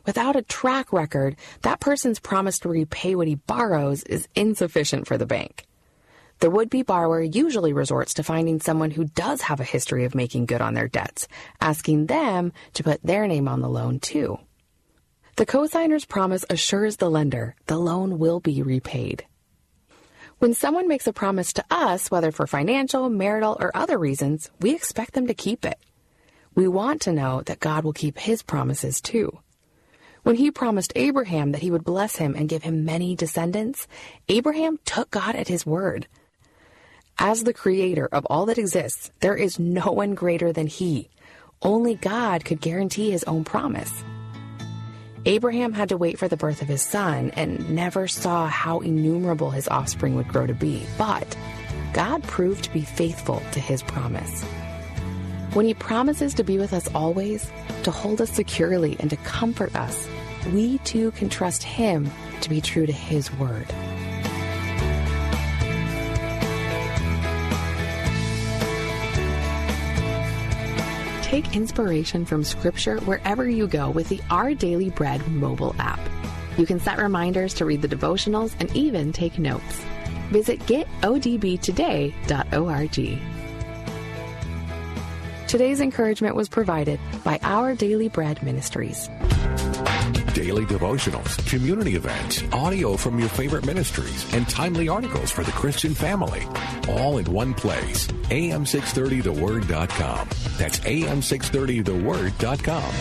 [0.05, 5.17] Without a track record, that person's promise to repay what he borrows is insufficient for
[5.17, 5.65] the bank.
[6.39, 10.15] The would be borrower usually resorts to finding someone who does have a history of
[10.15, 11.27] making good on their debts,
[11.61, 14.37] asking them to put their name on the loan too.
[15.37, 19.25] The cosigner's promise assures the lender the loan will be repaid.
[20.39, 24.75] When someone makes a promise to us, whether for financial, marital, or other reasons, we
[24.75, 25.79] expect them to keep it.
[26.53, 29.39] We want to know that God will keep his promises too.
[30.25, 33.87] When he promised Abraham that he would bless him and give him many descendants,
[34.27, 36.07] Abraham took God at his word.
[37.19, 41.09] As the creator of all that exists, there is no one greater than he.
[41.61, 44.03] Only God could guarantee his own promise.
[45.27, 49.51] Abraham had to wait for the birth of his son and never saw how innumerable
[49.51, 51.37] his offspring would grow to be, but
[51.93, 54.43] God proved to be faithful to his promise.
[55.55, 57.49] When he promises to be with us always,
[57.83, 60.05] to hold us securely, and to comfort us,
[60.51, 63.65] we too can trust him to be true to his word.
[71.21, 76.01] Take inspiration from Scripture wherever you go with the Our Daily Bread mobile app.
[76.57, 79.81] You can set reminders to read the devotionals and even take notes.
[80.31, 83.34] Visit getodbtoday.org.
[85.47, 89.07] Today's encouragement was provided by Our Daily Bread Ministries.
[90.33, 95.93] Daily devotionals, community events, audio from your favorite ministries, and timely articles for the Christian
[95.93, 96.41] family.
[96.89, 98.07] All in one place.
[98.07, 100.29] AM630TheWord.com.
[100.57, 102.91] That's AM630TheWord.com.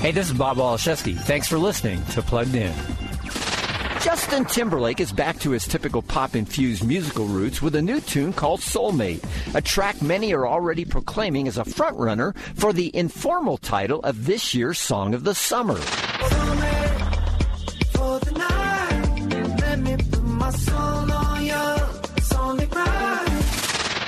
[0.00, 1.18] Hey, this is Bob Waliszewski.
[1.18, 2.74] Thanks for listening to Plugged In.
[4.00, 8.32] Justin Timberlake is back to his typical pop infused musical roots with a new tune
[8.32, 14.00] called Soulmate, a track many are already proclaiming as a frontrunner for the informal title
[14.00, 15.80] of this year's Song of the Summer.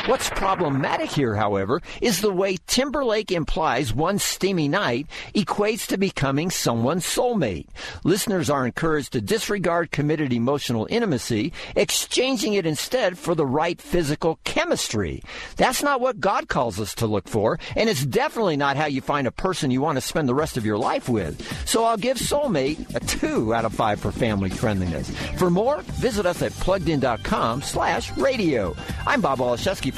[0.09, 6.51] What's problematic here, however, is the way Timberlake implies one steamy night equates to becoming
[6.51, 7.67] someone's soulmate.
[8.05, 14.39] Listeners are encouraged to disregard committed emotional intimacy, exchanging it instead for the right physical
[14.45, 15.23] chemistry.
[15.57, 19.03] That's not what God calls us to look for, and it's definitely not how you
[19.03, 21.37] find a person you want to spend the rest of your life with.
[21.69, 25.11] So I'll give soulmate a 2 out of 5 for family friendliness.
[25.37, 28.75] For more, visit us at pluggedin.com slash radio.
[29.07, 29.98] I'm Bob Waliszewski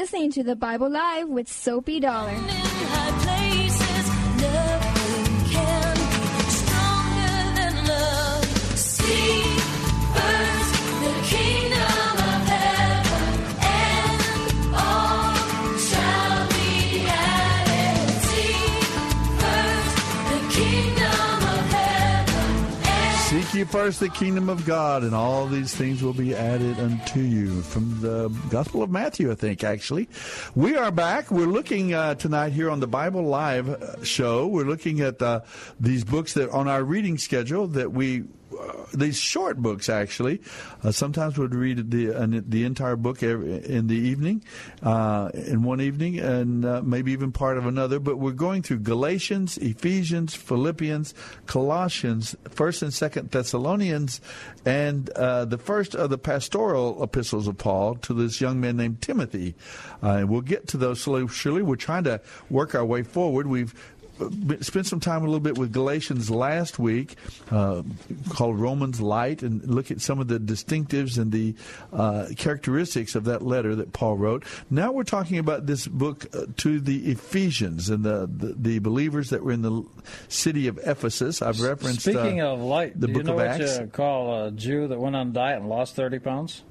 [0.00, 2.36] listening to the Bible Live with Soapy Dollar.
[23.58, 27.60] Ye first the kingdom of God, and all these things will be added unto you.
[27.62, 30.08] From the Gospel of Matthew, I think, actually.
[30.54, 31.32] We are back.
[31.32, 34.46] We're looking uh, tonight here on the Bible Live uh, show.
[34.46, 35.40] We're looking at uh,
[35.80, 38.26] these books that on our reading schedule that we
[38.58, 40.40] uh, these short books actually.
[40.82, 44.42] Uh, sometimes we'd read the the entire book in the evening,
[44.82, 47.98] uh, in one evening, and uh, maybe even part of another.
[47.98, 51.14] But we're going through Galatians, Ephesians, Philippians,
[51.46, 54.20] Colossians, First and Second Thessalonians,
[54.64, 59.54] and the first of the pastoral epistles of Paul to this young man named Timothy.
[60.02, 61.62] and we'll get to those slowly.
[61.62, 63.46] We're trying to work our way forward.
[63.46, 63.74] We've
[64.60, 67.16] spent some time a little bit with Galatians last week,
[67.50, 67.82] uh,
[68.30, 71.54] called Romans Light, and look at some of the distinctives and the
[71.92, 74.44] uh, characteristics of that letter that Paul wrote.
[74.70, 79.30] Now we're talking about this book uh, to the Ephesians and the, the, the believers
[79.30, 79.84] that were in the
[80.28, 81.42] city of Ephesus.
[81.42, 82.02] I've referenced.
[82.02, 83.78] Speaking uh, of light, the do book you know of what Acts.
[83.78, 86.62] you call a Jew that went on a diet and lost thirty pounds?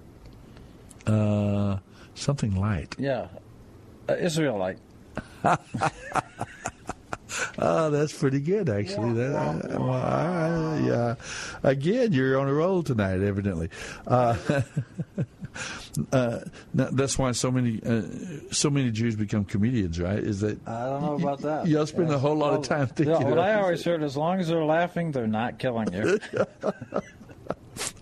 [1.05, 1.77] Uh,
[2.15, 2.95] something light.
[2.97, 3.27] Yeah,
[4.09, 4.79] uh, Israelite.
[7.59, 9.13] Oh, that's pretty good, actually.
[9.13, 11.15] That, uh, well, I- yeah.
[11.63, 13.69] Again, you're on a roll tonight, evidently.
[14.05, 14.35] Uh,
[16.11, 16.39] uh,
[16.73, 18.01] that's why so many uh,
[18.51, 20.19] so many Jews become comedians, right?
[20.19, 21.67] Is that I don't know about that.
[21.67, 23.09] Y'all spend a whole lot of time thinking.
[23.21, 26.19] Yeah, what I always heard, as long as they're laughing, they're not killing you.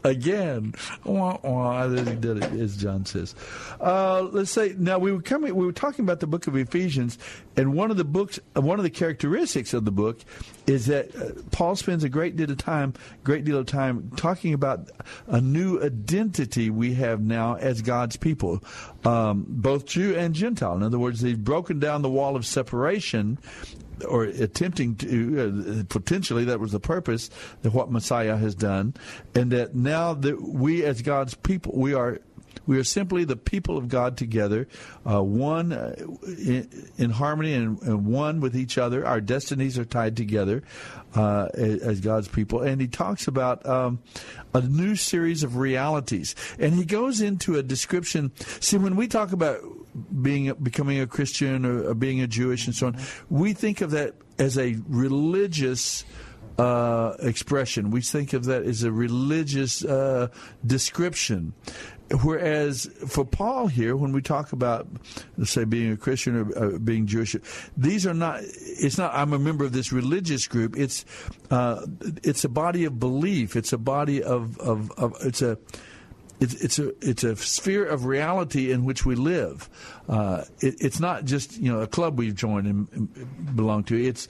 [0.03, 0.73] again.
[1.03, 3.35] Wah, wah, did it, as John says.
[3.79, 5.55] Uh, let's say now we were coming.
[5.55, 7.17] We were talking about the book of Ephesians,
[7.57, 10.19] and one of the books, uh, one of the characteristics of the book,
[10.67, 14.53] is that uh, Paul spends a great deal of time, great deal of time talking
[14.53, 14.89] about
[15.27, 18.63] a new identity we have now as God's people,
[19.03, 20.75] um, both Jew and Gentile.
[20.75, 23.37] In other words, they've broken down the wall of separation
[24.07, 27.29] or attempting to uh, potentially that was the purpose
[27.63, 28.93] of what Messiah has done,
[29.33, 32.19] and that now that we as God's people we are
[32.67, 34.67] we are simply the people of God together,
[35.09, 35.95] uh, one uh,
[36.27, 39.05] in, in, harmony and, and, one with each other.
[39.05, 40.63] Our destinies are tied together
[41.15, 42.61] uh, as God's people.
[42.61, 43.99] And he talks about um,
[44.53, 46.35] a new series of realities.
[46.59, 48.31] And he goes into a description.
[48.37, 49.59] See, when we talk about
[50.21, 52.97] being becoming a Christian or, or being a Jewish and so on,
[53.29, 56.03] we think of that as a religious
[56.57, 57.91] uh, expression.
[57.91, 60.29] We think of that as a religious uh,
[60.65, 61.53] description.
[62.21, 64.87] Whereas for Paul here, when we talk about,
[65.37, 67.35] let's say, being a Christian or uh, being Jewish,
[67.75, 68.41] these are not.
[68.43, 69.13] It's not.
[69.15, 70.77] I'm a member of this religious group.
[70.77, 71.03] It's
[71.49, 71.85] uh,
[72.23, 73.55] it's a body of belief.
[73.55, 75.57] It's a body of of, of it's a.
[76.37, 79.69] It's, it's a it's a sphere of reality in which we live.
[80.09, 83.95] Uh, it, it's not just you know a club we've joined and belong to.
[83.95, 84.27] It's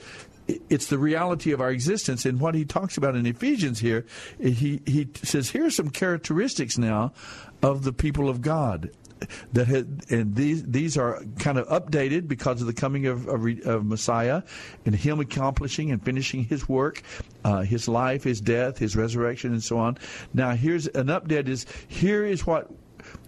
[0.47, 2.26] it's the reality of our existence.
[2.26, 4.05] And what he talks about in Ephesians here,
[4.39, 7.13] he, he says, here are some characteristics now
[7.66, 8.91] of the people of God
[9.53, 13.43] that had, and these these are kind of updated because of the coming of, of,
[13.66, 14.43] of Messiah
[14.86, 17.01] and Him accomplishing and finishing His work,
[17.43, 19.97] uh, His life, His death, His resurrection, and so on.
[20.32, 22.70] Now, here's an update: is here is what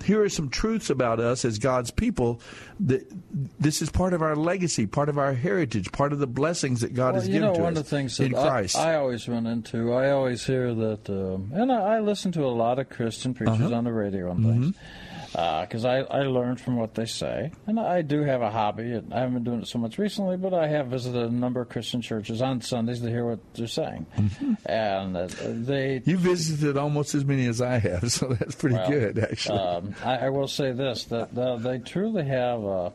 [0.04, 2.42] here are some truths about us as God's people.
[2.80, 3.12] That
[3.60, 6.94] this is part of our legacy, part of our heritage, part of the blessings that
[6.94, 8.78] God well, has given know, to one us of the things in that Christ.
[8.78, 12.46] I, I, always run into, I always hear that, um, and I, I, listen to
[12.46, 13.76] a lot of Christian preachers uh-huh.
[13.76, 14.76] on the radio and things.
[15.32, 17.52] Because uh, I, I learned from what they say.
[17.66, 18.94] And I do have a hobby.
[18.94, 21.62] And I haven't been doing it so much recently, but I have visited a number
[21.62, 24.06] of Christian churches on Sundays to hear what they're saying.
[24.18, 24.54] Mm-hmm.
[24.68, 26.02] And uh, they.
[26.06, 29.60] You visited almost as many as I have, so that's pretty well, good, actually.
[29.60, 32.90] Um, I, I, will say this that uh, they truly have uh,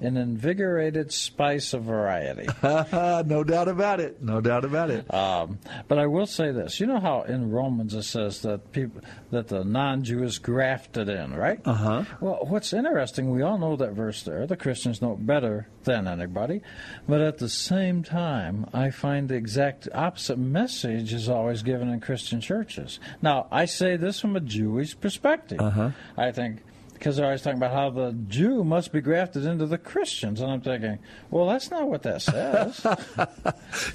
[0.00, 2.48] an invigorated spice of variety.
[2.62, 4.22] no doubt about it.
[4.22, 5.12] No doubt about it.
[5.12, 5.58] Um,
[5.88, 9.00] but I will say this: you know how in Romans it says that people
[9.30, 11.60] that the non-Jew is grafted in, right?
[11.64, 12.04] Uh huh.
[12.20, 14.46] Well, what's interesting, we all know that verse there.
[14.46, 16.62] The Christians know better than anybody,
[17.08, 22.00] but at the same time, I find the exact opposite message is always given in
[22.00, 22.98] Christian churches.
[23.22, 25.60] Now, I say this from a Jewish perspective.
[25.60, 25.90] Uh-huh.
[26.16, 26.62] I think
[27.06, 30.40] because they're always talking about how the Jew must be grafted into the Christians.
[30.40, 30.98] And I'm thinking,
[31.30, 32.84] well, that's not what that says.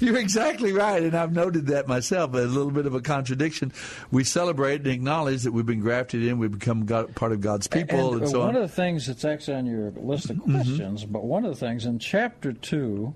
[0.00, 1.02] You're exactly right.
[1.02, 2.32] And I've noted that myself.
[2.32, 3.70] A little bit of a contradiction.
[4.10, 7.66] We celebrate and acknowledge that we've been grafted in, we've become God, part of God's
[7.66, 8.56] people, and, and so one on.
[8.56, 11.12] of the things that's actually on your list of questions, mm-hmm.
[11.12, 13.14] but one of the things in chapter 2,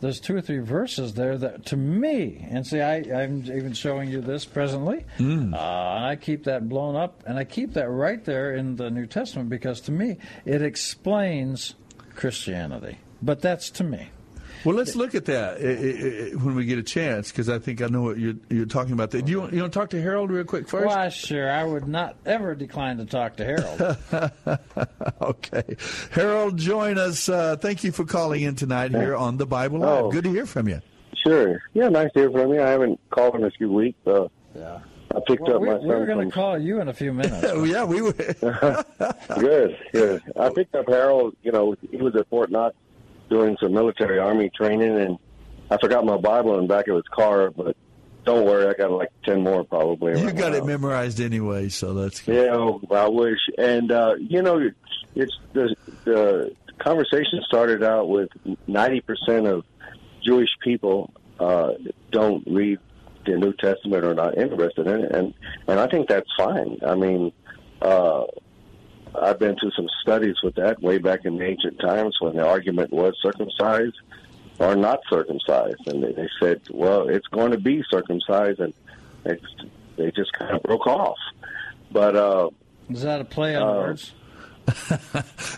[0.00, 4.10] there's two or three verses there that to me, and see, I, I'm even showing
[4.10, 5.54] you this presently, mm.
[5.54, 8.90] uh, and I keep that blown up, and I keep that right there in the
[8.90, 11.74] New Testament because to me it explains
[12.14, 12.98] Christianity.
[13.22, 14.10] But that's to me.
[14.66, 15.60] Well, let's look at that
[16.42, 19.10] when we get a chance, because I think I know what you're, you're talking about.
[19.10, 20.86] Do you, you want to talk to Harold real quick first?
[20.86, 21.48] Why, sure.
[21.48, 24.58] I would not ever decline to talk to Harold.
[25.22, 25.76] okay.
[26.10, 27.28] Harold, join us.
[27.28, 30.04] Uh, thank you for calling in tonight here on the Bible Live.
[30.06, 30.10] Oh.
[30.10, 30.82] Good to hear from you.
[31.24, 31.62] Sure.
[31.72, 32.60] Yeah, nice to hear from you.
[32.60, 34.04] I haven't called in a few weeks.
[34.04, 34.80] Uh, yeah.
[35.14, 37.12] I picked well, up we, my we were going to call you in a few
[37.12, 37.40] minutes.
[37.70, 38.12] yeah, we were.
[39.38, 40.22] good, good.
[40.36, 41.36] I picked up Harold.
[41.44, 42.74] You know, he was at Fort Knox
[43.28, 45.18] doing some military army training, and
[45.70, 47.76] I forgot my Bible in the back of his car, but
[48.24, 50.20] don't worry, I got like ten more probably.
[50.20, 50.58] You got now.
[50.58, 52.46] it memorized anyway, so that's good.
[52.46, 53.38] Yeah, Oh, I wish.
[53.56, 54.68] And uh, you know,
[55.14, 55.74] it's the
[56.04, 58.28] the conversation started out with
[58.66, 59.64] ninety percent of
[60.24, 61.72] Jewish people uh,
[62.10, 62.78] don't read
[63.24, 65.34] the New Testament or not interested in it, and
[65.68, 66.78] and I think that's fine.
[66.86, 67.32] I mean.
[67.82, 68.24] Uh,
[69.14, 72.46] I've been through some studies with that way back in the ancient times when the
[72.46, 73.96] argument was circumcised
[74.58, 78.72] or not circumcised, and they, they said, "Well, it's going to be circumcised," and
[79.24, 79.38] they
[79.96, 81.18] they just kind of broke off.
[81.90, 82.50] But uh,
[82.90, 84.12] is that a play on uh, words?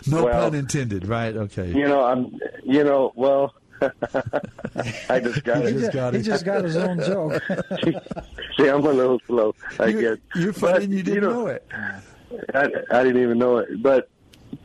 [0.07, 1.35] no well, pun intended, right?
[1.35, 1.69] Okay.
[1.71, 2.37] You know, I'm.
[2.63, 3.53] You know, well.
[3.81, 5.79] I just got he it.
[5.79, 6.23] Just got he it.
[6.23, 7.41] just got his own joke.
[8.57, 9.55] See, I'm a little slow.
[9.79, 11.65] I you're, guess you're funny but, you didn't you know, know it.
[12.53, 13.81] I, I didn't even know it.
[13.81, 14.09] But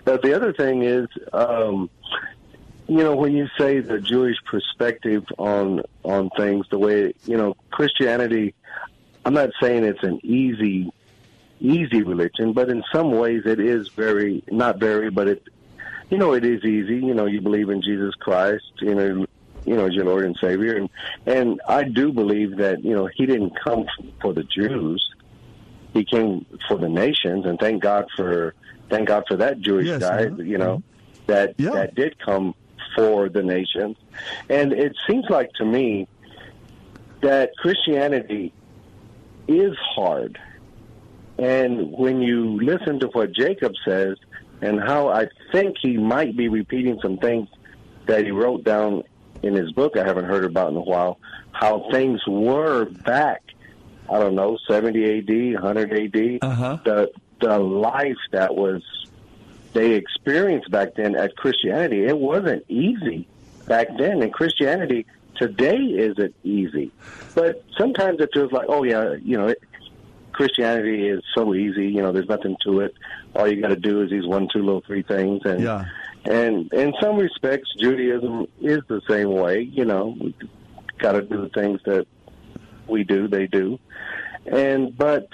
[0.04, 1.90] but the other thing is, um,
[2.86, 7.56] you know, when you say the Jewish perspective on on things, the way you know
[7.70, 8.54] Christianity,
[9.24, 10.92] I'm not saying it's an easy
[11.60, 15.42] easy religion, but in some ways it is very not very, but it
[16.10, 16.96] you know it is easy.
[16.96, 19.26] You know, you believe in Jesus Christ, you know,
[19.64, 20.90] you know, as your Lord and Savior, and
[21.26, 23.86] and I do believe that you know He didn't come
[24.20, 25.02] for the Jews,
[25.94, 28.54] He came for the nations, and thank God for
[28.90, 30.82] thank God for that Jewish Yes, guy, you know,
[31.26, 31.70] that Yeah.
[31.70, 32.54] that did come
[32.94, 33.96] for the nations,
[34.50, 36.06] and it seems like to me
[37.22, 38.52] that Christianity
[39.48, 40.38] is hard.
[41.38, 44.16] And when you listen to what Jacob says
[44.60, 47.48] and how I think he might be repeating some things
[48.06, 49.02] that he wrote down
[49.42, 51.18] in his book I haven't heard about in a while,
[51.52, 53.42] how things were back,
[54.10, 56.78] I don't know, 70 AD, 100 AD, Uh-huh.
[56.84, 58.82] the, the life that was
[59.72, 63.26] they experienced back then at Christianity, it wasn't easy
[63.66, 64.22] back then.
[64.22, 65.04] And Christianity
[65.36, 66.92] today isn't easy.
[67.34, 69.60] But sometimes it feels like, oh, yeah, you know, it,
[70.30, 71.88] Christianity is so easy.
[71.88, 72.94] You know, there's nothing to it.
[73.34, 75.40] All you got to do is these one, two, little, three things.
[75.44, 75.86] And, Yeah.
[76.24, 79.62] and in some respects, Judaism is the same way.
[79.62, 80.16] You know,
[80.98, 82.06] got to do the things that
[82.88, 83.78] we do, they do.
[84.46, 85.28] And, but,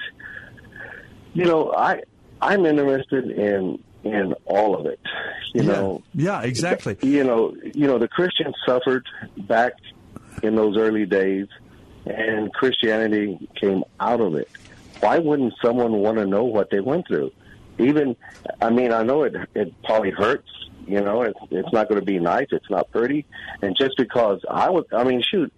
[1.33, 2.03] you know, I,
[2.41, 5.01] I'm interested in, in all of it.
[5.55, 5.73] You Yeah.
[5.73, 6.97] know, Yeah, exactly.
[7.03, 9.07] you know, you know, the Christians suffered
[9.49, 9.73] back
[10.43, 11.47] in those early days,
[12.07, 14.49] and Christianity came out of it.
[15.01, 17.33] Why wouldn't someone want to know what they went through?
[17.79, 18.17] Even,
[18.61, 20.49] I mean, I know it it probably hurts.
[20.87, 22.49] You know, it, it's not going to be nice.
[22.51, 23.25] It's not pretty.
[23.63, 25.53] And just because I was, I mean, shoot,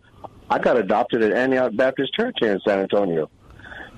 [0.52, 3.30] I got adopted at Antioch Baptist Church here in San Antonio.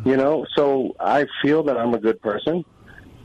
[0.05, 2.65] You know, so I feel that I'm a good person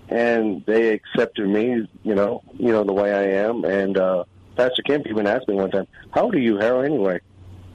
[0.10, 3.64] and they accepted me, you know, you know the way I am.
[3.66, 4.24] And uh,
[4.56, 7.20] Pastor Kemp even asked me one time, "How old are you, Harold?" Anyway,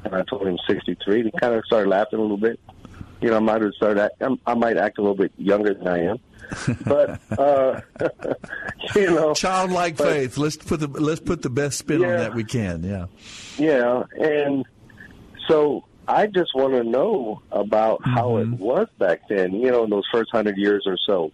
[0.04, 1.24] and I told him 63.
[1.24, 2.58] He kind of started laughing a little bit.
[3.20, 4.00] You know, I might have started.
[4.00, 6.18] Act, I'm- might act a little bit younger than I am,
[6.84, 7.80] but uh,
[8.96, 10.36] you know, childlike but- faith.
[10.36, 12.82] Let's put the let's put the best spin on that we can.
[12.82, 13.06] Yeah.
[13.58, 14.64] Yeah, and
[15.48, 18.62] so I just want to know about how it mm-hmm.
[18.62, 21.32] was back then, you know, in those first hundred years or so.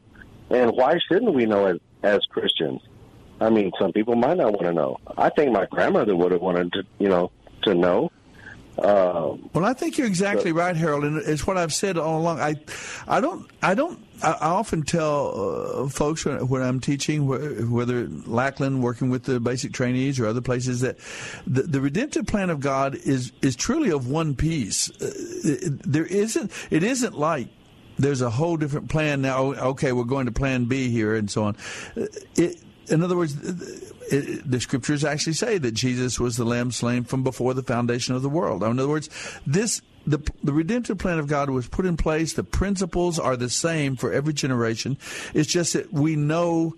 [0.50, 2.80] And why shouldn't we know it as Christians?
[3.40, 4.98] I mean, some people might not want to know.
[5.16, 7.30] I think my grandmother would have wanted to, you know,
[7.62, 8.12] to know.
[8.80, 12.40] Um, Well, I think you're exactly right, Harold, and it's what I've said all along.
[12.40, 12.56] I,
[13.06, 13.98] I don't, I don't.
[14.22, 19.24] I I often tell uh, folks when, when I'm teaching, wh- whether Lackland, working with
[19.24, 20.96] the basic trainees or other places, that
[21.46, 24.90] the, the redemptive plan of God is is truly of one piece.
[25.00, 25.10] Uh,
[25.44, 26.50] it- there isn't.
[26.70, 27.48] It isn't like
[27.98, 29.52] there's a whole different plan now.
[29.52, 31.56] Okay, we're going to Plan B here, and so on.
[31.96, 32.06] Uh,
[32.36, 33.34] It, in other words,
[34.12, 38.14] it, the scriptures actually say that Jesus was the lamb slain from before the foundation
[38.14, 38.62] of the world.
[38.62, 39.08] In other words,
[39.46, 42.32] this the the redemptive plan of God was put in place.
[42.32, 44.98] The principles are the same for every generation.
[45.34, 46.76] It's just that we know.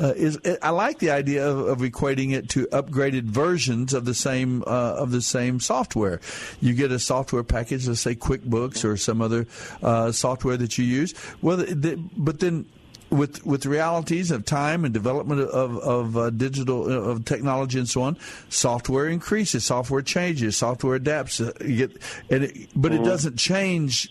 [0.00, 4.14] Uh, is I like the idea of, of equating it to upgraded versions of the
[4.14, 6.20] same uh, of the same software.
[6.60, 9.46] You get a software package, let's say QuickBooks or some other
[9.84, 11.14] uh, software that you use.
[11.42, 12.66] Well, the, but then
[13.14, 17.88] with with realities of time and development of of uh, digital uh, of technology and
[17.88, 18.16] so on,
[18.48, 21.40] software increases, software changes, software adapts.
[21.40, 23.04] Uh, you get, and it, but it Mhm.
[23.04, 24.08] doesn't change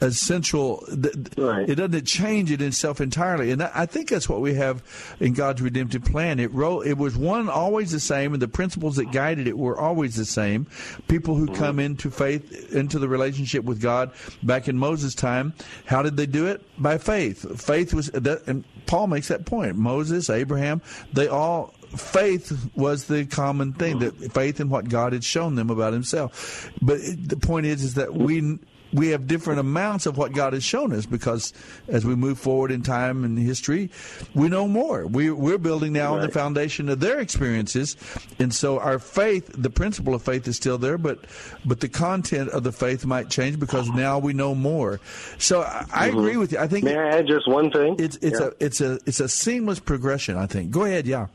[0.00, 0.84] essential.
[0.86, 4.82] th- It doesn't change it itself entirely, and that, I think that's what we have
[5.20, 6.40] in God's redemptive plan.
[6.40, 9.78] It ro- it was one always the same, and the principles that guided it were
[9.78, 10.66] always the same.
[11.08, 11.54] People who mm-hmm.
[11.54, 14.12] come into faith, into the relationship with God
[14.42, 15.54] back in Moses' time,
[15.86, 16.62] how did they do it?
[16.78, 17.60] By faith.
[17.60, 19.76] Faith was, that, and Paul makes that point.
[19.76, 20.82] Moses, Abraham,
[21.12, 24.20] they all faith was the common thing mm-hmm.
[24.20, 26.70] that faith in what God had shown them about Himself.
[26.82, 28.58] But the point is, is that we
[28.92, 31.52] we have different amounts of what God has shown us because
[31.88, 33.90] as we move forward in time and history,
[34.34, 35.06] we know more.
[35.06, 37.96] We we're building now on the foundation of their experiences,
[38.38, 41.18] and so our faith, the principle of faith, is still there, but
[41.64, 45.00] but the content of the faith might change because now we know more.
[45.38, 46.12] So I, I Mhm.
[46.18, 46.58] agree with you.
[46.58, 46.84] I think.
[46.84, 47.96] May I add just one thing?
[47.98, 48.46] It's it's Yeah.
[48.48, 50.36] a it's a it's a seamless progression.
[50.36, 50.70] I think.
[50.70, 51.06] Go ahead.
[51.06, 51.26] Yeah.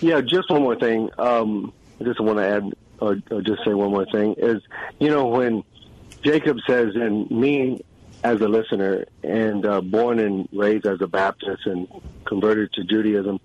[0.00, 1.10] Yeah, just one more thing.
[1.18, 4.62] Um, I just want to add, or, or just say one more thing is,
[4.98, 5.62] you know, when
[6.22, 7.82] Jacob says, and me
[8.22, 11.88] as a listener and uh, born and raised as a Baptist and
[12.26, 13.40] converted to Judaism,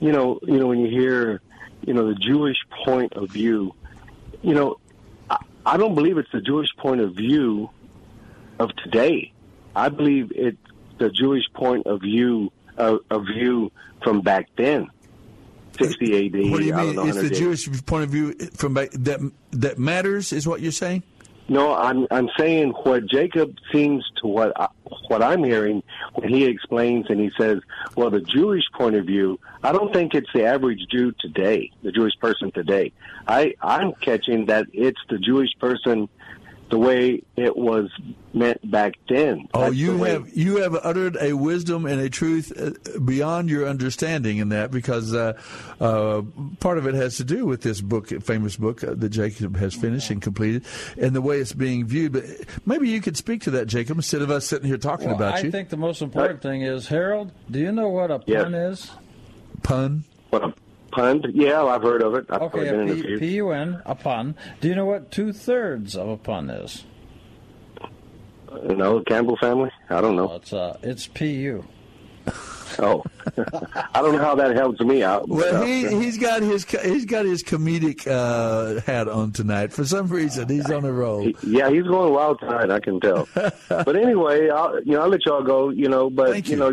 [0.00, 1.40] you know, you know, when you hear,
[1.82, 3.74] you know, the Jewish point of view,
[4.42, 4.78] you know,
[5.30, 7.70] I, I don't believe it's the Jewish point of view
[8.58, 9.32] of today.
[9.76, 10.56] I believe it's
[10.98, 13.70] the Jewish point of view of, of view
[14.02, 14.88] from back then.
[15.78, 16.50] 60 AD.
[16.50, 16.94] What do you mean?
[16.94, 17.34] know, It's the 100 AD.
[17.34, 19.20] Jewish point of view from back, that
[19.50, 21.02] that matters, is what you're saying?
[21.48, 24.68] No, I'm I'm saying what Jacob seems to what I,
[25.08, 25.82] what I'm hearing
[26.14, 27.58] when he explains and he says,
[27.96, 29.38] well, the Jewish point of view.
[29.62, 32.92] I don't think it's the average Jew today, the Jewish person today.
[33.28, 36.08] I I'm catching that it's the Jewish person
[36.70, 37.90] the way it was
[38.32, 39.46] meant back then.
[39.54, 43.48] Oh, That's you the have you have uttered a wisdom and a truth uh, beyond
[43.48, 45.34] your understanding in that because uh,
[45.80, 46.22] uh,
[46.60, 49.74] part of it has to do with this book, famous book uh, that Jacob has
[49.74, 50.64] finished and completed,
[50.98, 52.12] and the way it's being viewed.
[52.12, 52.24] But
[52.66, 55.34] maybe you could speak to that, Jacob, instead of us sitting here talking Well, about
[55.34, 55.48] I you.
[55.48, 57.30] I think the most important thing is Harold.
[57.50, 58.42] Do you know what a Yes.
[58.42, 58.90] pun is?
[59.62, 60.04] Pun.
[60.30, 60.54] What a
[60.94, 61.22] pun?
[61.34, 62.26] Yeah, I've heard of it.
[62.30, 63.18] I've Okay, probably been in a a P- few.
[63.18, 64.34] P-U-N, a pun.
[64.60, 66.84] Do you know what two thirds of a pun is?
[68.68, 69.70] You no, Campbell family.
[69.90, 70.32] I don't know.
[70.34, 71.64] It's uh, it's P-U.
[72.78, 73.04] Oh,
[73.36, 75.28] I don't know how that helps me out.
[75.28, 79.72] Well, Uh, he he's got his he's got his comedic uh, hat on tonight.
[79.72, 81.28] For some reason, he's on a roll.
[81.44, 82.70] Yeah, he's going wild tonight.
[82.70, 83.28] I can tell.
[83.34, 85.68] but anyway, I'll, you know, I'll let y'all go.
[85.70, 86.56] You know, but you.
[86.56, 86.72] know,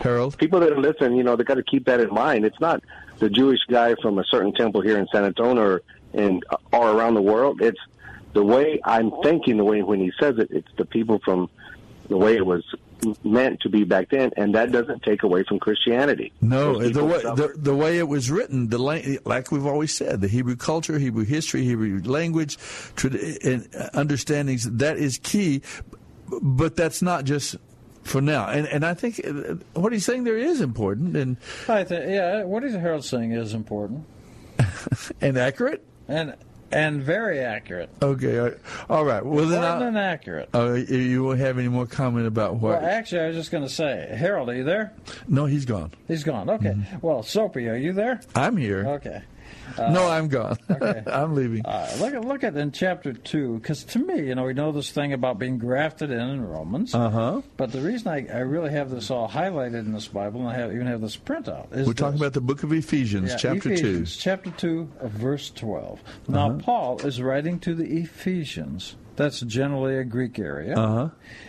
[0.00, 2.44] Harold, people that are listening, you know, they got to keep that in mind.
[2.44, 2.82] It's not
[3.18, 6.40] the Jewish guy from a certain temple here in San Antonio or in
[6.72, 7.60] or around the world.
[7.60, 7.80] It's
[8.32, 9.56] the way I'm thinking.
[9.56, 11.50] The way when he says it, it's the people from
[12.08, 12.64] the way it was
[13.22, 16.32] meant to be back then, and that doesn't take away from Christianity.
[16.40, 20.28] No, the way the, the way it was written, the like we've always said, the
[20.28, 22.58] Hebrew culture, Hebrew history, Hebrew language,
[23.02, 25.62] and understandings that is key.
[26.42, 27.56] But that's not just
[28.08, 28.48] for now.
[28.48, 31.36] And and I think uh, what he's saying there is important and
[31.68, 34.04] I think, yeah, what is Harold saying is important
[35.20, 35.84] and accurate.
[36.08, 36.34] and
[36.70, 37.88] and very accurate.
[38.02, 38.54] Okay,
[38.90, 39.24] all- right.
[39.24, 40.50] Well then, More than accurate.
[40.54, 42.82] uh, you won't have any more comment about what?
[42.82, 44.92] Well, actually, I was just going to say, Harold, are you there?
[45.26, 45.92] no, he's gone.
[46.08, 46.50] He's gone.
[46.50, 46.76] Okay.
[47.00, 48.20] Well, Soapy, are you there?
[48.34, 48.86] I'm here.
[48.86, 49.22] Okay.
[49.78, 50.56] No, I'm gone.
[50.70, 51.02] okay.
[51.10, 51.64] I'm leaving.
[51.64, 54.72] Uh, look at look at in chapter two, because to me, you know, we know
[54.72, 56.94] this thing about being grafted in in Romans.
[56.94, 57.42] Uh huh.
[57.56, 60.54] But the reason I, I really have this all highlighted in this Bible, and I
[60.54, 63.72] have, even have this printout, is We're talking about the book of Ephesians, Yeah, chapter
[63.72, 66.00] Ephesians, chapter 2, of verse 12.
[66.28, 66.58] Now, Uh-huh.
[66.58, 68.96] Paul is writing to the Ephesians.
[69.16, 70.76] That's generally a Greek area.
[70.76, 71.08] Uh huh.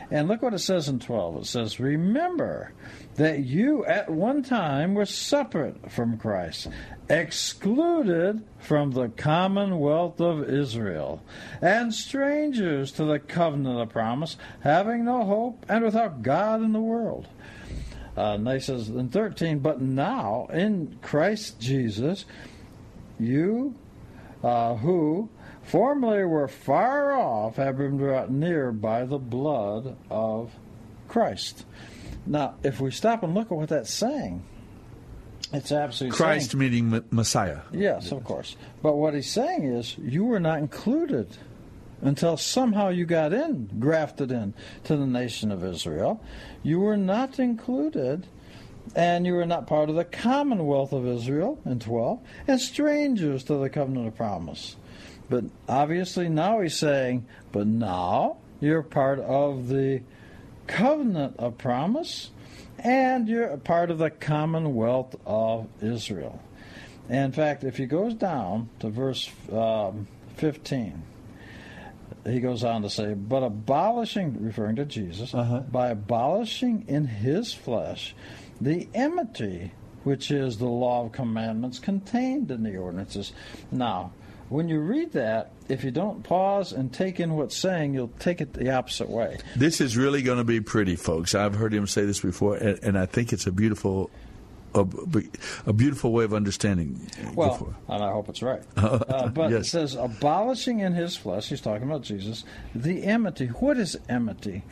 [0.10, 1.38] And look what it says in 12.
[1.38, 2.74] It says, Remember
[3.16, 6.68] that you at one time were separate from Christ,
[7.10, 11.24] excluded from the commonwealth of Israel,
[11.62, 16.80] and strangers to the covenant of promise, having no hope and without God in the
[16.80, 17.28] world.
[18.16, 22.26] Uh, and he says in 13, But now in Christ Jesus,
[23.20, 23.76] you
[24.44, 25.30] uh, who
[25.64, 30.52] formerly were far off have been brought near by the blood of
[31.08, 31.66] Christ.
[32.26, 34.44] Now, if we stop and look at what that's saying,
[35.54, 37.60] it's absolutely Christ saying- meaning M- Messiah.
[37.72, 38.56] Yes, of course.
[38.82, 41.28] But what he's saying is you were not included
[42.02, 44.54] until somehow you got in, grafted in
[44.86, 46.22] to the nation of Israel.
[46.64, 48.26] You were not included,
[48.96, 53.56] and you were not part of the commonwealth of Israel in 12, and strangers to
[53.56, 54.78] the covenant of promise.
[55.30, 60.02] But obviously now he's saying, but now you're part of the
[60.68, 62.32] covenant of promise,
[62.84, 66.42] and you're a part of the commonwealth of Israel.
[67.10, 70.08] In fact, if he goes down to verse um,
[70.38, 71.02] 15,
[72.26, 78.16] he goes on to say, But abolishing, referring to Jesus, by abolishing in his flesh
[78.62, 79.72] the enmity
[80.04, 83.34] which is the law of commandments contained in the ordinances.
[83.72, 84.12] Now,
[84.50, 88.42] when you read that, if you don't pause and take in what's saying, you'll take
[88.42, 89.38] it the opposite way.
[89.56, 91.36] This is really going to be pretty, folks.
[91.36, 94.10] I've heard him say this before, and, and I think it's a beautiful,
[94.74, 94.86] a,
[95.68, 97.08] a beautiful way of understanding.
[97.36, 98.64] Well, and I hope it's right.
[98.78, 102.44] Uh, but it says, abolishing in his flesh, he's talking about Jesus,
[102.74, 103.48] the enmity.
[103.48, 104.64] What is enmity?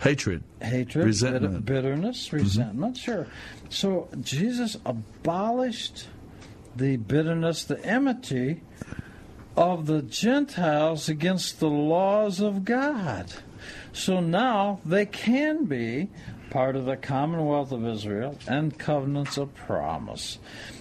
[0.00, 1.64] hatred, Hatred, resentment.
[1.64, 3.26] bit- bitterness, resentment, sure.
[3.70, 6.08] So Jesus abolished
[6.76, 8.60] the bitterness, the enmity
[9.56, 13.32] of the Gentiles against the laws of God.
[13.92, 16.10] So now they can be
[16.50, 20.38] part of the commonwealth of Israel and covenants of promise.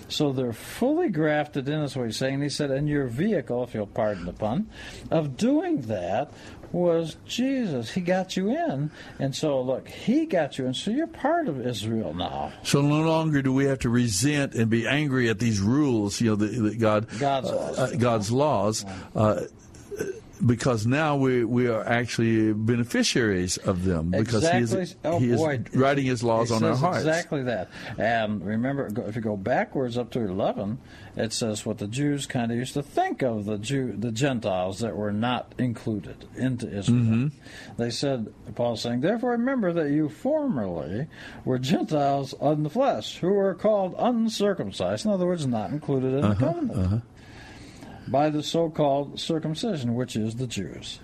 [0.07, 2.41] So they're fully grafted in, is what he's saying.
[2.41, 4.69] He said, and your vehicle, if you'll pardon the pun,
[5.09, 6.31] of doing that
[6.73, 7.91] was Jesus.
[7.91, 8.91] He got you in.
[9.19, 10.73] And so, look, he got you in.
[10.73, 12.51] So you're part of Israel now.
[12.63, 16.31] So no longer do we have to resent and be angry at these rules, you
[16.31, 17.79] know, that, God God's uh, laws.
[17.79, 18.85] uh, God's laws.
[19.15, 19.41] Uh,
[20.45, 24.77] because now we we are actually beneficiaries of them because exactly.
[24.77, 25.63] he is, oh, he is boy.
[25.73, 26.99] writing his laws it on our hearts.
[26.99, 27.69] Exactly that.
[27.97, 30.79] And remember, if you go backwards up to eleven,
[31.15, 34.79] it says what the Jews kind of used to think of the Jew, the Gentiles
[34.79, 36.99] that were not included into Israel.
[36.99, 37.31] Mhm.
[37.77, 41.07] They said, Paul's saying, therefore remember that you formerly
[41.45, 45.05] were Gentiles in the flesh, who were called uncircumcised.
[45.05, 46.97] In other words, not included in the Uh-huh, covenant uh-huh.
[48.07, 50.99] By the so-called circumcision, which is the Jews,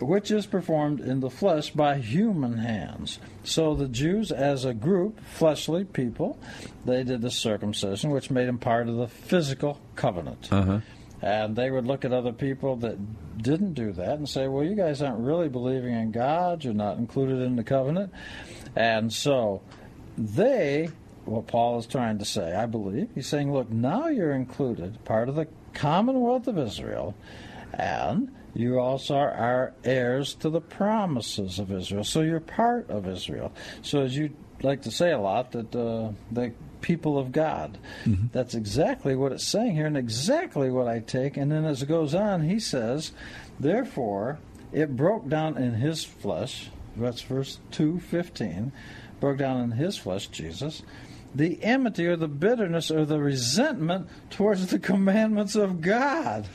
[0.00, 3.18] which is performed in the flesh by human hands.
[3.42, 6.38] So the Jews, as a group, fleshly people,
[6.84, 10.52] they did the circumcision, which made them part of the physical covenant.
[10.52, 10.80] Uh-huh.
[11.22, 12.98] And they would look at other people that
[13.42, 16.64] didn't do that and say, well, you guys aren't really believing in God.
[16.64, 18.12] You're not included in the covenant.
[18.76, 19.62] And so
[20.18, 20.90] they,
[21.24, 25.30] what Paul is trying to say, I believe, he's saying, look, now you're included, part
[25.30, 27.14] of the commonwealth of Israel,
[27.72, 32.04] and you also are heirs to the promises of Israel.
[32.04, 33.52] So you're part of Israel.
[33.82, 34.30] So as you
[34.62, 36.52] like to say a lot, that uh, the
[36.84, 37.78] people of God.
[38.30, 41.38] That's exactly what it's saying here, and exactly what I take.
[41.38, 43.12] And then as it goes on, he says,
[43.58, 44.38] Therefore,
[44.70, 46.68] it broke down in his flesh.
[46.94, 48.70] That's verse 215.
[49.18, 50.82] Broke down in his flesh, Jesus,
[51.34, 56.46] the enmity or the bitterness or the resentment towards the commandments of God.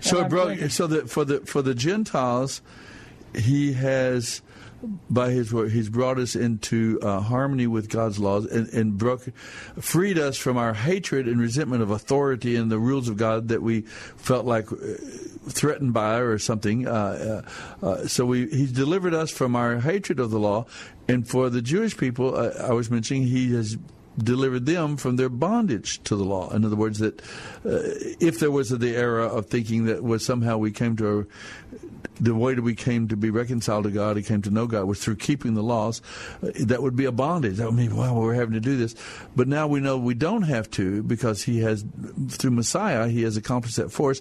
[0.00, 0.48] So it broke.
[0.48, 2.62] thinking- So that for the for the Gentiles,
[3.34, 4.42] he has
[5.08, 9.22] by his word he's brought us into uh, harmony with God's laws and, and broke
[9.78, 13.62] freed us from our hatred and resentment of authority and the rules of God that
[13.62, 14.76] we felt like uh,
[15.48, 16.88] threatened by or something.
[16.88, 17.42] Uh,
[17.82, 20.66] uh, uh, so we he's delivered us from our hatred of the law,
[21.06, 23.76] and for the Jewish people, uh, I was mentioning he has
[24.18, 26.50] delivered them from their bondage to the law.
[26.50, 27.20] In other words, that
[27.64, 27.80] uh,
[28.20, 31.24] if there was the era of thinking that was somehow we came to a,
[32.20, 34.84] the way that we came to be reconciled to God, we came to know God
[34.84, 36.02] was through keeping the laws.
[36.42, 37.56] uh, That would be a bondage.
[37.56, 38.94] That would mean, wow, we're having to do this.
[39.34, 41.84] But now we know we don't have to because He has,
[42.28, 44.20] through Messiah, He has accomplished that for us.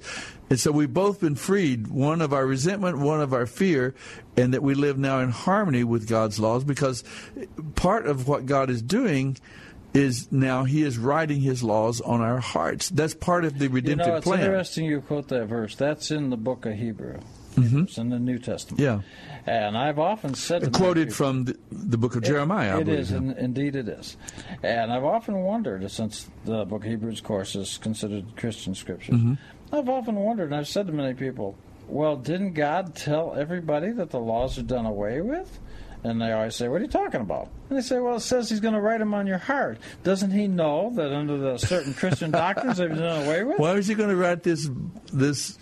[0.50, 3.94] And so we've both been freed, one of our resentment, one of our fear,
[4.36, 7.04] and that we live now in harmony with God's laws because
[7.76, 9.38] part of what God is doing
[9.94, 12.90] is now He is writing His laws on our hearts.
[12.90, 14.40] That's part of the You redemptive know, it's plan.
[14.42, 15.76] interesting you quote that verse.
[15.76, 17.20] That's in the book of Hebrew.
[17.58, 18.80] It's in the New Testament.
[18.82, 19.02] Mm-hmm.
[19.50, 19.54] Yeah.
[19.66, 22.88] And I've often said to Quoted people- from the, the book of Jeremiah, I It
[22.88, 24.16] is, in, indeed it is.
[24.64, 29.16] And I've often wondered, since the book of Hebrews, of course, is considered Christian scriptures,
[29.16, 29.38] Mhm.
[29.74, 31.58] I've often wondered, and I've said to many people,
[31.90, 35.60] well, didn't God tell everybody that the laws are done away with?
[36.04, 37.50] And they always say, What are you talking about?
[37.70, 39.78] And they say, Well, it says He's going to write them on your heart.
[40.04, 43.60] Doesn't He know that under the certain Christian doctrines they've done away with?
[43.60, 44.70] Why is he going to write this
[45.14, 45.58] this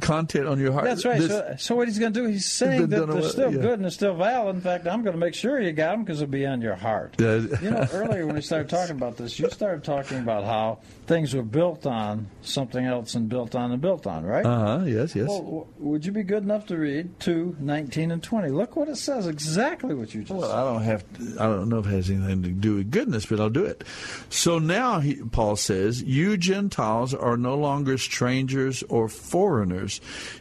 [0.00, 0.84] content on your heart?
[0.84, 1.20] That's right.
[1.20, 3.60] This- so, so what he's going to do, he's saying that they're still yeah.
[3.60, 4.56] good and they're still valid.
[4.56, 6.74] In fact, I'm going to make sure you got them because it'll be on your
[6.74, 7.14] heart.
[7.18, 11.34] You know, earlier when we started talking about this, you started talking about how things
[11.34, 14.44] were built on something else and built on and built on, right?
[14.44, 14.84] Uh huh.
[14.84, 15.14] Yes.
[15.14, 15.28] Yes.
[15.28, 18.48] Well, would you be good enough to read 2, 19, and 20?
[18.48, 21.04] Look what it says, exactly what you just Well, I don't have.
[21.14, 23.64] To, I don't know if it has anything to do with goodness, but I'll do
[23.64, 23.84] it.
[24.30, 29.81] So now, he, Paul says, "You Gentiles are no longer strangers or foreigners.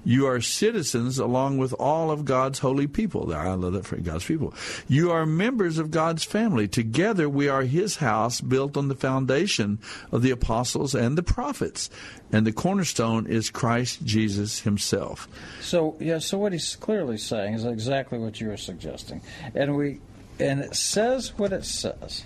[0.04, 4.26] You are citizens along with all of God's holy people." I love that phrase, God's
[4.26, 4.54] people.
[4.88, 6.68] You are members of God's family.
[6.68, 9.80] Together, we are His house, built on the foundation
[10.12, 11.90] of the apostles and the prophets,
[12.32, 15.28] and the cornerstone is Christ Jesus Himself.
[15.62, 19.22] So yeah, so what he's clearly saying is exactly what you were suggesting,
[19.56, 20.00] and we,
[20.40, 22.24] and it says what it says.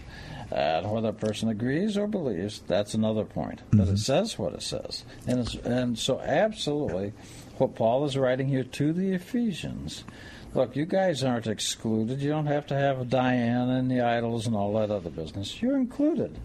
[0.56, 3.62] And whether a person agrees or believes, that's another point.
[3.72, 3.95] But it mm-hmm.
[3.97, 7.12] says what it says, and it's, and so absolutely,
[7.58, 10.06] what Paul is writing here to the Ephesians.
[10.53, 12.22] Look, you guys aren't excluded.
[12.22, 15.62] You don't have to have Diana and the idols and all that other business.
[15.62, 16.39] You're included.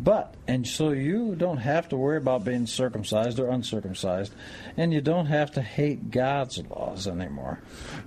[0.00, 4.32] But, and so you don't have to worry about being circumcised or uncircumcised,
[4.76, 7.60] and you don't have to hate God's laws anymore.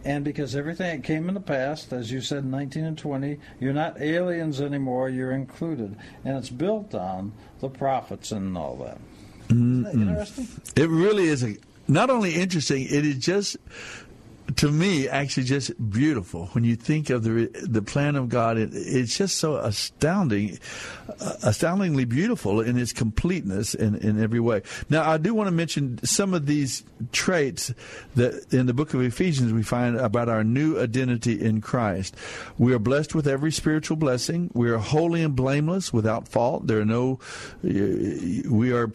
[0.04, 3.40] And because everything that came in the past, as you said in 19 and 20,
[3.60, 5.96] you're not aliens anymore, you're included.
[6.26, 9.00] And it's built on the prophets and all that.
[9.50, 10.48] Isn't that interesting?
[10.76, 11.56] It really is a,
[11.88, 13.58] not only interesting, it is just
[14.58, 18.58] to me actually just beautiful when you think of the the plan of God.
[18.58, 20.60] It, it's just so astounding,
[21.20, 24.62] uh, astoundingly beautiful in its completeness in, in every way.
[24.90, 27.74] Now, I do want to mention some of these traits
[28.16, 32.16] that in the book of Ephesians we find about our new identity in Christ.
[32.58, 34.52] We are blessed with every spiritual blessing.
[34.54, 36.68] We are holy and blameless, without fault.
[36.68, 37.20] There are no.
[37.64, 38.92] We are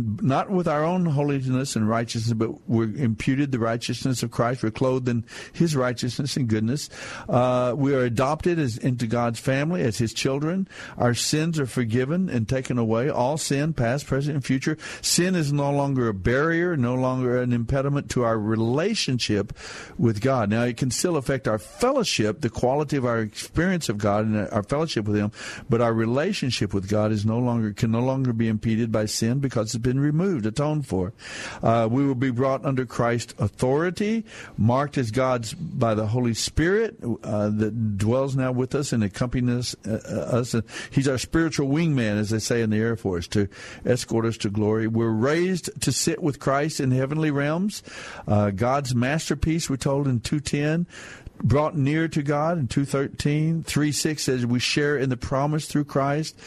[0.00, 4.62] not with our own holiness and righteousness, but we're imputed the righteousness of Christ.
[4.62, 6.88] We're clothed in His righteousness and goodness.
[7.28, 10.66] Uh, we are adopted as, into God's family as His children.
[10.96, 13.10] Our sins are forgiven and taken away.
[13.10, 14.78] All sin, past, present, and future.
[15.02, 19.52] Sin is no longer a barrier, no longer an impediment to our relationship
[19.98, 20.48] with God.
[20.48, 24.48] Now, it can still affect our fellowship, the quality of our experience of God and
[24.48, 25.30] our fellowship with Him,
[25.68, 29.40] but our relationship with God is no longer can no longer be impeded by sin
[29.40, 31.12] because it's been removed, atoned for.
[31.62, 34.24] Uh, we will be brought under Christ's authority
[34.70, 39.74] marked as God's by the Holy Spirit uh, that dwells now with us and accompanies
[39.84, 40.54] us.
[40.54, 40.54] Uh, us.
[40.92, 43.48] He's our spiritual wingman, as they say in the Air Force, to
[43.84, 44.86] escort us to glory.
[44.86, 47.82] We're raised to sit with Christ in heavenly realms.
[48.28, 50.86] Uh, God's masterpiece, we're told in 210
[51.42, 53.62] brought near to God in 213.
[53.62, 56.38] 3 6 says we share in the promise through Christ.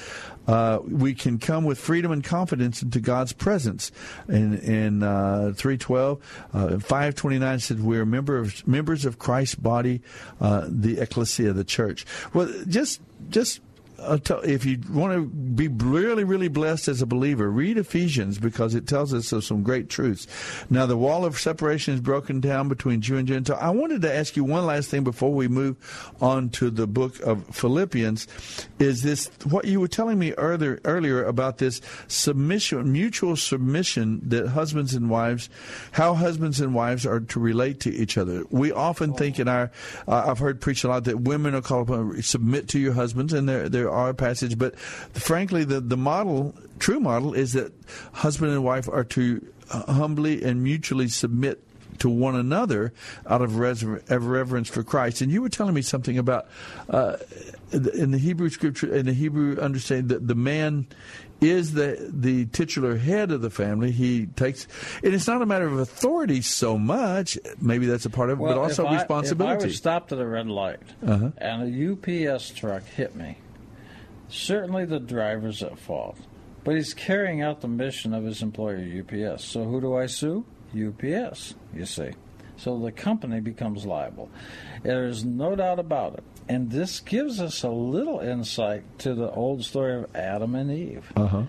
[0.47, 3.91] Uh, we can come with freedom and confidence into God's presence.
[4.27, 10.01] In, in uh, 312, uh, 529 says we're member of, members of Christ's body,
[10.41, 12.05] uh, the ecclesia, the church.
[12.33, 13.61] Well, just just
[13.99, 18.87] if you want to be really, really blessed as a believer, read Ephesians because it
[18.87, 20.27] tells us of some great truths.
[20.69, 23.57] Now, the wall of separation is broken down between Jew and Gentile.
[23.59, 25.77] I wanted to ask you one last thing before we move
[26.21, 28.27] on to the book of Philippians.
[28.79, 34.49] Is this what you were telling me earlier, earlier about this submission, mutual submission that
[34.49, 35.49] husbands and wives,
[35.91, 38.43] how husbands and wives are to relate to each other?
[38.49, 39.71] We often think in our,
[40.07, 42.93] uh, I've heard preach a lot that women are called upon to submit to your
[42.93, 47.73] husbands, and they're, they're our passage, but frankly, the, the model, true model, is that
[48.13, 51.63] husband and wife are to humbly and mutually submit
[51.99, 52.93] to one another
[53.27, 55.21] out of reverence for Christ.
[55.21, 56.47] And you were telling me something about
[56.89, 57.17] uh,
[57.71, 60.87] in the Hebrew scripture, in the Hebrew understanding that the man
[61.41, 63.91] is the the titular head of the family.
[63.91, 64.67] He takes,
[65.03, 67.37] and it's not a matter of authority so much.
[67.59, 69.53] Maybe that's a part of it, well, but also if responsibility.
[69.53, 71.31] I, if I was stopped at a red light uh-huh.
[71.37, 73.37] and a UPS truck hit me,
[74.33, 76.17] Certainly the driver's at fault,
[76.63, 79.45] but he's carrying out the mission of his employer, UPS.
[79.45, 80.43] So who do I sue?
[80.75, 82.09] UPS, you see.
[82.57, 84.31] So the company becomes liable.
[84.81, 86.23] There's no doubt about it.
[86.49, 91.13] And this gives us a little insight to the old story of Adam and Eve.
[91.15, 91.43] Uh-huh.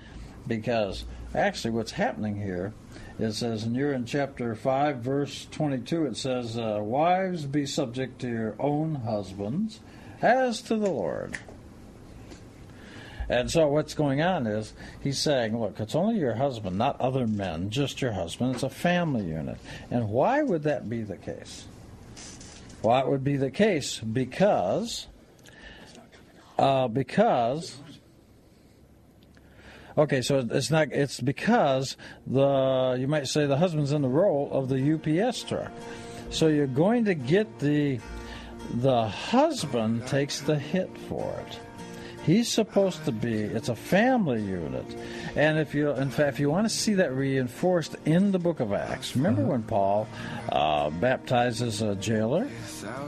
[0.46, 2.74] Because actually, what's happening here
[3.18, 8.20] it says, and you're in chapter 5, verse 22, it says, uh, Wives, be subject
[8.20, 9.80] to your own husbands
[10.20, 11.38] as to the Lord.
[13.28, 17.26] And so what's going on is he's saying, look, it's only your husband, not other
[17.26, 18.54] men, just your husband.
[18.54, 19.58] It's a family unit.
[19.90, 21.64] And why would that be the case?
[22.82, 25.06] Well, it would be the case because
[26.58, 27.78] uh, because
[29.96, 31.96] okay, so it's not it's because
[32.26, 35.72] the you might say the husband's in the role of the UPS truck.
[36.30, 38.00] So you're going to get the
[38.74, 41.58] the husband takes the hit for it.
[42.24, 43.34] He's supposed to be.
[43.34, 44.86] It's a family unit,
[45.36, 48.60] and if you, in fact, if you want to see that reinforced in the Book
[48.60, 49.50] of Acts, remember uh-huh.
[49.50, 50.08] when Paul
[50.50, 52.48] uh, baptizes a jailer,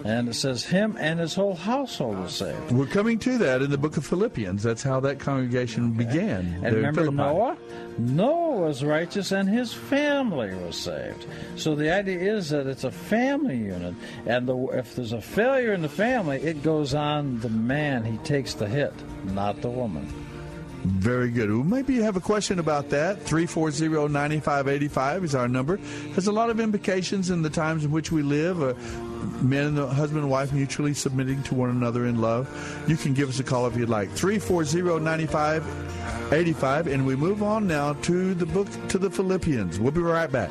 [0.05, 2.73] and it says him and his whole household was saved.
[2.73, 4.63] We're coming to that in the Book of Philippians.
[4.63, 6.05] That's how that congregation okay.
[6.05, 6.61] began.
[6.63, 7.57] And remember Noah.
[7.99, 11.27] Noah was righteous, and his family was saved.
[11.57, 13.95] So the idea is that it's a family unit,
[14.27, 18.05] and the, if there's a failure in the family, it goes on the man.
[18.05, 18.93] He takes the hit
[19.33, 20.26] not the woman.
[20.87, 21.51] Very good.
[21.51, 23.25] Well, maybe you have a question about that.
[23.25, 25.79] 340-9585 is our number.
[26.15, 28.63] Has a lot of implications in the times in which we live.
[28.63, 28.75] Uh,
[29.43, 32.49] men and husband and wife mutually submitting to one another in love.
[32.87, 34.11] You can give us a call if you'd like.
[34.11, 36.87] 340-9585.
[36.87, 39.81] And we move on now to the book, to the Philippians.
[39.81, 40.51] We'll be right back.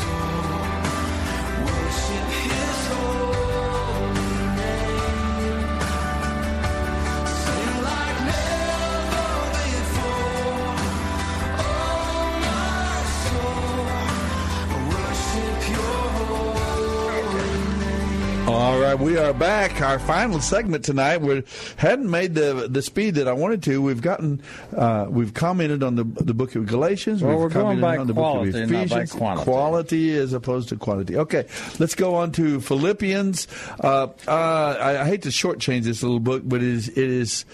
[18.51, 19.81] All right, we are back.
[19.81, 21.21] Our final segment tonight.
[21.21, 21.43] We
[21.77, 23.81] hadn't made the the speed that I wanted to.
[23.81, 24.41] We've gotten,
[24.75, 27.23] uh, we've commented on the the book of Galatians.
[27.23, 29.11] Well, we've we're going commented by on the quality, book of not by Ephesians.
[29.13, 29.43] quantity.
[29.45, 31.17] Quality as opposed to quantity.
[31.17, 31.47] Okay,
[31.79, 33.47] let's go on to Philippians.
[33.79, 34.31] Uh, uh,
[34.79, 37.45] I, I hate to shortchange this little book, but it is it is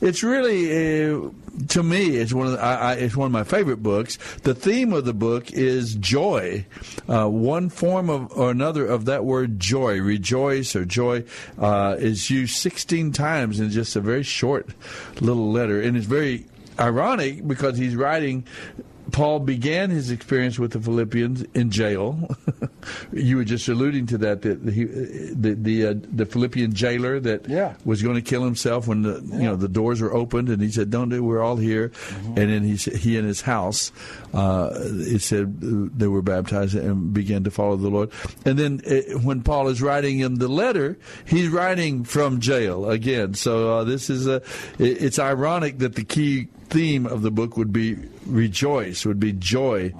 [0.00, 1.30] it's really.
[1.68, 4.18] To me, it's one of the, I, I, it's one of my favorite books.
[4.42, 6.66] The theme of the book is joy,
[7.08, 11.24] uh, one form of or another of that word joy, rejoice or joy,
[11.58, 14.68] uh, is used 16 times in just a very short
[15.20, 16.46] little letter, and it's very
[16.78, 18.44] ironic because he's writing.
[19.12, 22.28] Paul began his experience with the Philippians in jail.
[23.12, 24.42] you were just alluding to that.
[24.42, 27.74] That he, the the uh, the Philippian jailer that Yeah.
[27.84, 30.70] was going to kill himself when the you know the doors were opened, and he
[30.70, 31.22] said, "Don't do.
[31.22, 31.92] We're all here."
[32.24, 33.92] And then he he and his house,
[34.34, 38.10] uh, it said they were baptized and began to follow the Lord.
[38.44, 43.34] And then uh, when Paul is writing him the letter, he's writing from jail again.
[43.34, 44.36] So uh, this is a.
[44.78, 47.96] it- It's ironic that the key theme of the book would be
[48.26, 49.92] rejoice, would be joy.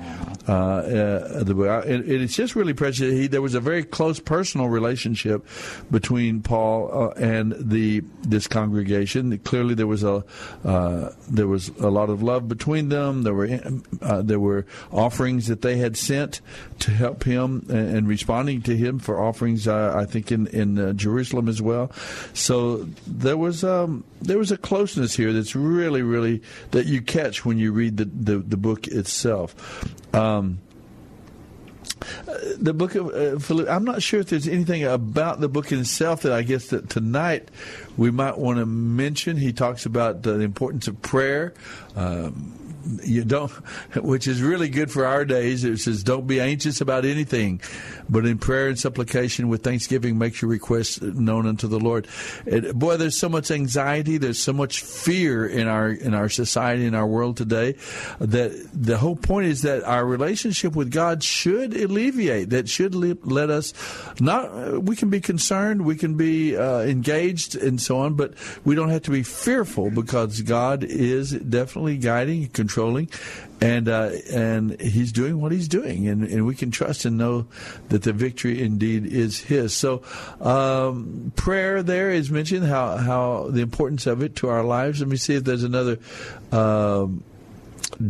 [0.49, 3.12] Uh, uh, it's just really precious.
[3.12, 5.47] He, there was a very close personal relationship
[5.91, 9.37] between Paul uh, and the this congregation.
[9.39, 10.24] Clearly, there was a
[10.64, 13.22] uh, there was a lot of love between them.
[13.22, 13.61] There were
[14.01, 16.41] uh, there were offerings that they had sent
[16.81, 19.66] to help him and, and responding to him for offerings.
[19.66, 21.91] Uh, I think in in Jerusalem as well.
[22.35, 27.45] So there was um, there was a closeness here that's really really that you catch
[27.45, 29.55] when you read the the, the book itself.
[30.14, 30.61] Um,
[32.59, 33.69] the book of uh, Philip.
[33.69, 37.49] I'm not sure if there's anything about the book itself that I guess that tonight
[37.97, 39.37] we might want to mention.
[39.37, 41.55] He talks about the importance of prayer.
[41.95, 42.66] Um,
[43.03, 43.51] you don't,
[43.97, 45.64] which is really good for our days.
[45.64, 47.61] It says, "Don't be anxious about anything,
[48.09, 52.07] but in prayer and supplication with thanksgiving, make your requests known unto the Lord."
[52.47, 54.18] And boy, there's so much anxiety.
[54.18, 57.76] There's so much fear in our in our society in our world today
[58.20, 62.51] that the whole point is that our relationship with God should alleviate.
[62.51, 63.72] That should le- let us
[64.20, 64.82] not.
[64.82, 65.84] We can be concerned.
[65.84, 68.34] We can be uh, engaged and so on, but
[68.64, 72.76] we don't have to be fearful because God is definitely guiding, and controlling,
[73.61, 77.47] and uh, and He's doing what He's doing, and, and we can trust and know
[77.89, 79.74] that the victory indeed is His.
[79.74, 80.03] So,
[80.41, 85.01] um, prayer there is mentioned how how the importance of it to our lives.
[85.01, 85.99] Let me see if there's another.
[86.53, 87.24] Um,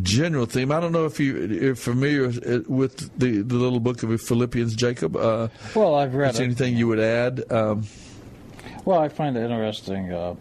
[0.03, 0.73] general theme.
[0.73, 2.29] I don't know if you, you're familiar
[2.67, 5.17] with the, the little book of Philippians, Jacob.
[5.17, 7.45] Uh, Well, I've read is anything you would add?
[7.53, 7.85] Um,
[8.85, 10.13] Well, I find it interesting.
[10.13, 10.35] Uh,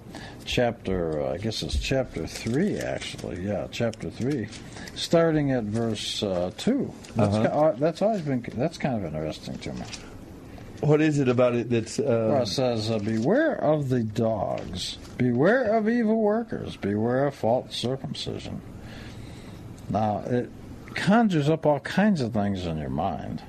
[0.45, 3.41] chapter, uh, I guess it's chapter three, actually.
[3.45, 4.47] Yeah, chapter three,
[4.95, 6.93] starting at verse uh, two.
[7.15, 7.47] That's, Uh-huh.
[7.59, 8.45] uh, that's always been.
[8.55, 9.83] That's kind of interesting to me.
[10.81, 11.97] what is it about it that's?
[11.99, 14.97] Well, Uh, it says, uh, "Beware of the dogs.
[15.17, 16.75] Beware of evil workers.
[16.77, 18.61] Beware of false circumcision."
[19.89, 20.49] Now, it
[20.93, 23.41] conjures up all kinds of things in your mind.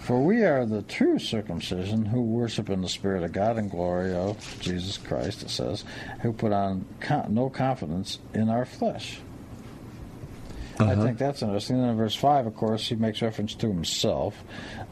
[0.00, 4.14] For we are the true circumcision who worship in the Spirit of God and glory
[4.14, 5.84] of Jesus Christ, it says,
[6.22, 9.20] who put on con- no confidence in our flesh.
[10.78, 11.04] I Uh-huh.
[11.04, 11.76] think that's interesting.
[11.80, 14.42] And in verse 5, of course, he makes reference to himself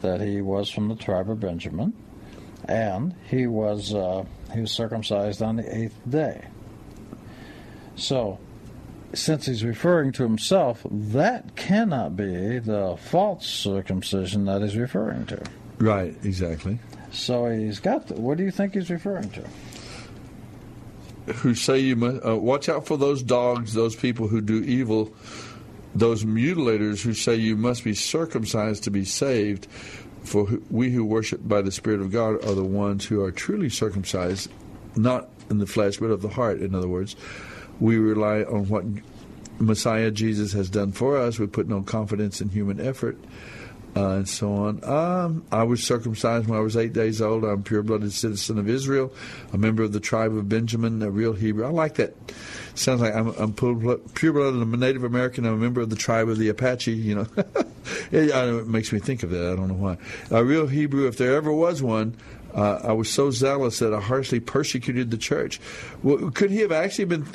[0.01, 1.93] that he was from the tribe of Benjamin
[2.65, 6.45] and he was, uh, he was circumcised on the eighth day.
[7.95, 8.37] So,
[9.13, 15.41] since he's referring to himself, that cannot be the false circumcision that he's referring to.
[15.79, 16.79] right, exactly.
[17.11, 18.07] So he's got.
[18.07, 19.43] The, what do you think he's referring to?
[21.33, 25.13] Who say you must uh, watch out for those dogs, those people who do evil,
[25.95, 29.67] those mutilators who say you must be circumcised to be saved.
[30.23, 33.31] For who- we who worship by the Spirit of God are the ones who are
[33.31, 34.51] truly circumcised,
[34.95, 36.59] not in the flesh, but of the heart.
[36.61, 37.15] In other words,
[37.79, 38.85] we rely on what
[39.59, 41.39] Messiah Jesus has done for us.
[41.39, 43.17] We put no confidence in human effort.
[43.95, 44.83] Uh, and so on.
[44.83, 47.43] Um, I was circumcised when I was eight days old.
[47.43, 49.11] I'm a pure-blooded citizen of Israel,
[49.51, 51.65] a member of the tribe of Benjamin, a real Hebrew.
[51.65, 52.13] I like that.
[52.75, 54.61] Sounds like I'm, I'm pure-blooded.
[54.61, 55.45] I'm a Native American.
[55.45, 56.93] I'm a member of the tribe of the Apache.
[56.93, 57.27] You know,
[58.11, 59.51] it, it makes me think of that.
[59.51, 59.97] I don't know why.
[60.29, 62.15] A real Hebrew, if there ever was one.
[62.53, 65.59] Uh, I was so zealous that I harshly persecuted the church.
[66.01, 67.27] Well, could he have actually been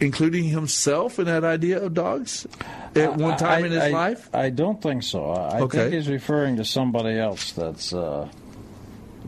[0.00, 2.46] including himself in that idea of dogs
[2.94, 4.28] at one time I- in his I- life?
[4.34, 5.30] I don't think so.
[5.30, 5.78] I Okay.
[5.78, 8.28] think he's referring to somebody else that's uh,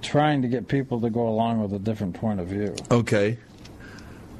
[0.03, 2.74] trying to get people to go along with a different point of view.
[2.91, 3.38] Okay.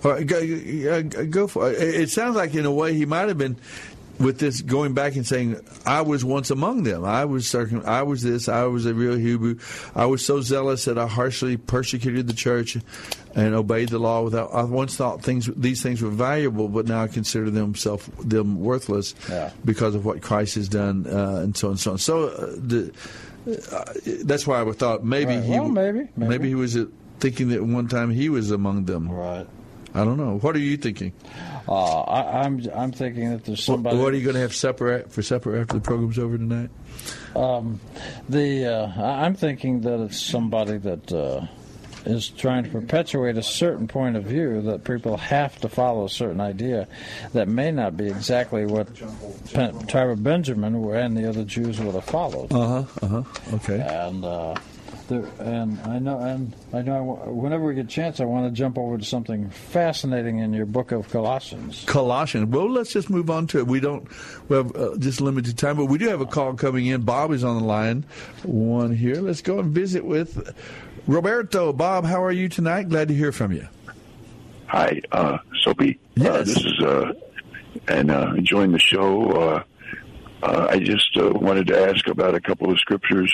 [0.03, 1.77] All right, go, uh, go for it.
[1.79, 3.57] It sounds like, in a way, he might have been
[4.21, 5.57] with this going back and saying,
[5.87, 7.05] "I was once among them.
[7.05, 8.49] I was circum- I was this.
[8.49, 9.57] I was a real Hebrew.
[9.97, 12.77] I was so zealous that I harshly persecuted the church
[13.35, 14.51] and obeyed the law without.
[14.53, 18.61] I once thought things these things were valuable, but now I consider them self them
[18.61, 19.51] worthless Yeah.
[19.65, 21.99] because of what Christ has done, uh, and so on and so on.
[21.99, 22.93] So uh, the,
[23.73, 23.85] uh,
[24.25, 25.45] that's why I thought maybe Right.
[25.45, 26.49] he Well, maybe, maybe.
[26.49, 26.77] he was
[27.21, 29.11] thinking that one time he was among them.
[29.11, 29.47] Right.
[29.95, 30.39] I don't know.
[30.39, 31.13] What are you thinking?
[31.69, 33.97] Uh, I, I'm I'm thinking that there's somebody.
[33.99, 36.71] what are you going to have supper for supper after the program's over tonight?
[37.37, 37.81] Um,
[38.29, 41.47] the uh, I'm thinking that it's somebody that uh,
[42.07, 46.09] is trying to perpetuate a certain point of view that people have to follow a
[46.09, 46.89] certain idea
[47.33, 48.89] that may not be exactly what
[49.53, 52.53] Pen- tribe of Benjamin and the other Jews would have followed.
[52.53, 52.85] Uh huh.
[53.03, 53.23] Uh huh.
[53.55, 53.81] Okay.
[53.81, 54.55] And uh,
[55.11, 58.57] there, and I know, and I know, whenever we get a chance, I want to
[58.57, 61.85] jump over to something fascinating in your book of Colossians.
[61.87, 62.49] Colossians.
[62.49, 63.67] Well, let's just move on to it.
[63.67, 64.09] We don't.
[64.49, 67.03] We have uh, just limited time, but we do have a call coming in.
[67.03, 68.07] Bob is on the line.
[68.45, 69.17] One here.
[69.17, 70.55] Let's go and visit with
[71.07, 71.73] Roberto.
[71.73, 72.89] Bob, how are you tonight?
[72.89, 73.69] Glad to hear from you.
[74.69, 75.99] Hi, uh, Soapy.
[76.21, 77.13] Uh, this is uh,
[77.89, 79.31] and uh, enjoying the show.
[79.33, 79.63] Uh,
[80.43, 83.33] uh, I just uh, wanted to ask about a couple of scriptures.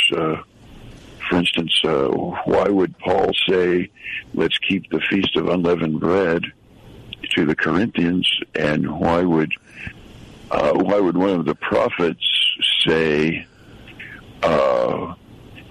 [1.28, 2.08] For instance, uh,
[2.44, 3.90] why would Paul say,
[4.34, 6.44] "Let's keep the feast of unleavened bread"
[7.34, 9.52] to the Corinthians, and why would
[10.50, 12.24] uh, why would one of the prophets
[12.86, 13.46] say
[14.42, 15.14] uh,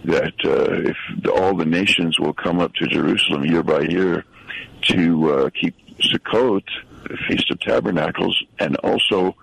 [0.03, 0.97] that uh, if
[1.33, 4.25] all the nations will come up to Jerusalem year by year
[4.89, 6.63] to uh, keep Sukkot,
[7.03, 9.35] the Feast of Tabernacles, and also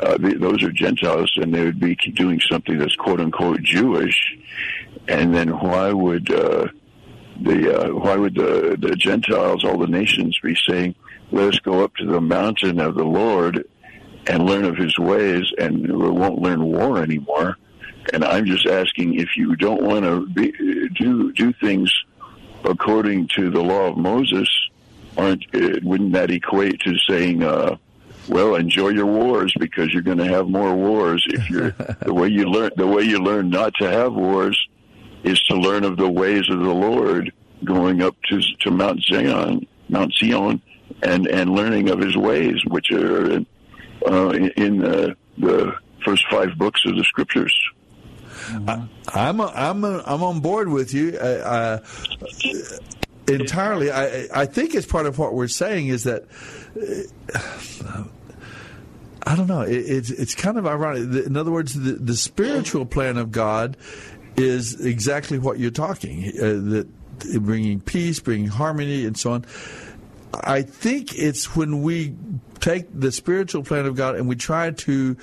[0.00, 4.36] uh, those are Gentiles, and they would be doing something that's quote unquote Jewish.
[5.08, 6.68] And then why would uh,
[7.40, 10.94] the uh, why would the, the Gentiles, all the nations, be saying,
[11.30, 13.64] "Let us go up to the mountain of the Lord
[14.26, 17.56] and learn of His ways, and we won't learn war anymore"?
[18.12, 20.52] And I'm just asking if you don't want to be,
[20.94, 21.92] do do things
[22.64, 24.48] according to the law of Moses,
[25.18, 27.76] aren't uh, wouldn't that equate to saying, uh,
[28.28, 31.26] "Well, enjoy your wars because you're going to have more wars"?
[31.28, 34.66] If you're the way you learn the way you learn not to have wars
[35.24, 37.32] is to learn of the ways of the Lord,
[37.64, 40.60] going up to to Mount Zion, Mount Zion,
[41.02, 43.46] and and learning of His ways, which are in,
[44.06, 47.54] uh, in uh, the first five books of the Scriptures.
[48.68, 51.16] I, I'm a, I'm a, I'm on board with you.
[51.18, 52.78] Uh, uh,
[53.28, 53.90] entirely.
[53.90, 56.24] I I think it's part of what we're saying is that.
[57.84, 58.04] Uh,
[59.26, 59.62] I don't know.
[59.62, 61.26] It, it's it's kind of ironic.
[61.26, 63.78] In other words, the, the spiritual plan of God
[64.36, 66.28] is exactly what you're talking.
[66.36, 66.88] Uh, that
[67.40, 69.44] bringing peace, bringing harmony, and so on.
[70.42, 72.14] I think it's when we
[72.60, 75.16] take the spiritual plan of God and we try to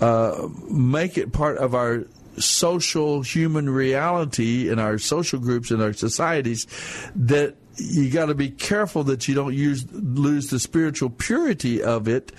[0.00, 2.04] uh, make it part of our
[2.38, 6.66] social human reality in our social groups in our societies
[7.14, 12.08] that you got to be careful that you don't use lose the spiritual purity of
[12.08, 12.32] it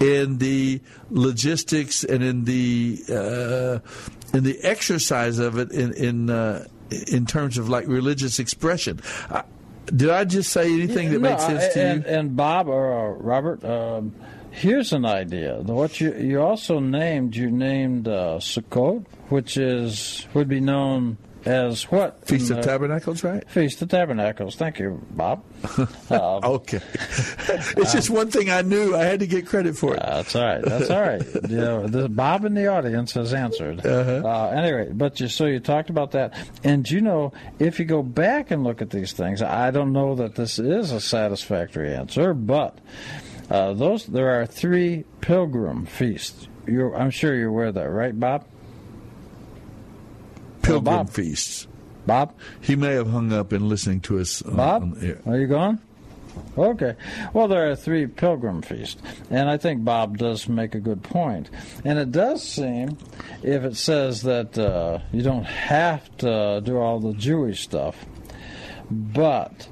[0.00, 0.80] in the
[1.10, 3.78] logistics and in the uh,
[4.32, 9.00] in the exercise of it in in uh, in terms of like religious expression.
[9.30, 9.44] I,
[9.86, 12.10] did I just say anything that No, made sense to and, you?
[12.10, 14.14] And Bob or uh, Robert, um,
[14.50, 15.56] here's an idea.
[15.56, 21.84] What you you also named you named uh, Sukkot, which is would be known as
[21.84, 22.26] what?
[22.26, 23.48] Feast of Tabernacles, right?
[23.48, 24.56] Feast of Tabernacles.
[24.56, 25.44] Thank you, Bob.
[26.10, 26.80] Um, okay,
[27.76, 28.96] it's just one thing I knew.
[28.96, 30.02] I had to get credit for it.
[30.04, 30.60] That's all right.
[30.60, 31.22] That's all right.
[31.48, 33.86] you know, the, Bob in the audience has answered.
[33.86, 34.22] Uh-huh.
[34.26, 36.34] Uh, anyway, but you so you talked about that,
[36.64, 40.16] and you know, if you go back and look at these things, I don't know
[40.16, 42.76] that this is a satisfactory answer, but
[43.50, 46.48] uh, those there are three pilgrim feasts.
[46.66, 48.46] You're, I'm sure you're aware of that, right, Bob?
[50.62, 51.10] Pilgrim Bob.
[51.10, 51.66] feasts.
[52.06, 52.32] Bob?
[52.60, 54.42] He may have hung up and listening to us.
[54.42, 55.18] on- Bob, on the air.
[55.26, 55.80] are you gone?
[56.56, 56.94] Okay.
[57.32, 61.50] Well, there are three pilgrim feasts, and I think Bob does make a good point.
[61.84, 62.96] And it does seem,
[63.42, 68.06] if it says that uh, you don't have to do all the Jewish stuff,
[68.90, 69.68] but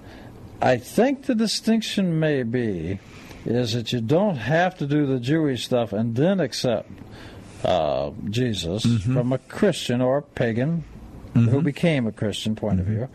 [0.61, 2.99] I think the distinction may be
[3.47, 6.91] is that you don't have to do the Jewish stuff and then accept
[7.65, 10.85] uh, Jesus from a Christian or a pagan
[11.35, 13.09] who became a Christian point of view,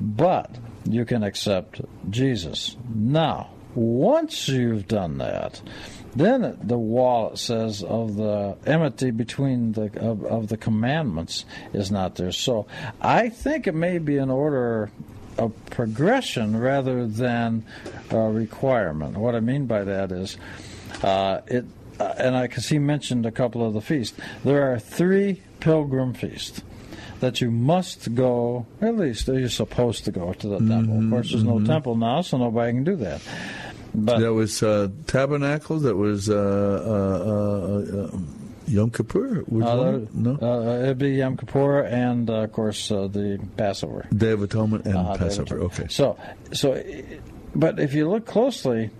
[0.00, 0.50] but
[0.84, 2.76] you can accept Jesus.
[2.94, 5.60] Now, once you've done that,
[6.14, 12.16] then the wall says of the enmity between the of, of the commandments is not
[12.16, 12.32] there.
[12.32, 12.66] So
[13.00, 14.90] I think it may be an order
[15.38, 17.64] of progression rather than
[18.10, 19.16] a requirement.
[19.16, 20.36] What I mean by that is
[21.02, 21.64] uh, it,
[22.18, 24.16] and I because he mentioned a couple of the feasts.
[24.44, 26.62] There are three pilgrim feasts
[27.20, 31.04] that you must go, at least you're supposed to go to the temple.
[31.04, 31.66] Of course, there's no mhm.
[31.66, 33.20] temple now, so nobody can do that.
[33.94, 35.82] But that was uh, Tabernacles.
[35.82, 38.18] That was uh, uh, uh, uh,
[38.66, 39.42] Yom Kippur.
[39.42, 40.00] Uh?
[40.12, 44.06] No, uh, it'd be Yom Kippur and, uh, of course, uh, the Passover.
[44.16, 45.56] Day of Atonement and Uh-huh, Passover.
[45.56, 45.80] Atonement.
[45.80, 45.88] Okay.
[45.90, 46.16] So,
[46.52, 46.82] so,
[47.54, 48.90] but if you look closely,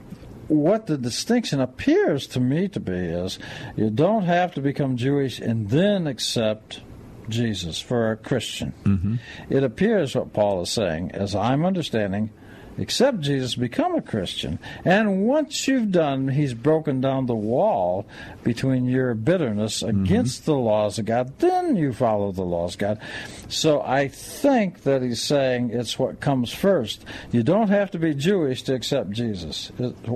[0.53, 3.39] what the distinction appears to me to be is
[3.77, 6.83] you don't have to become Jewish and then accept
[7.29, 8.75] Jesus for a Christian.
[8.85, 9.15] Mm-hmm.
[9.49, 12.31] It appears what Paul is saying, as I'm understanding,
[12.79, 14.59] accept Jesus, become a Christian.
[14.85, 18.07] And once you've done, he's broken down the wall
[18.43, 23.01] between your bitterness against the laws of God, then you follow the laws of God.
[23.49, 27.05] So I think that he's saying it's what comes first.
[27.31, 29.71] You don't have to be Jewish to accept Jesus.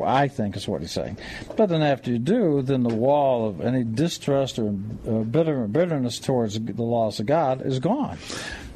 [0.05, 1.19] I think is what he's saying.
[1.57, 6.19] But then after you do, then the wall of any distrust or uh, bitter, bitterness
[6.19, 8.19] towards the laws of God is gone.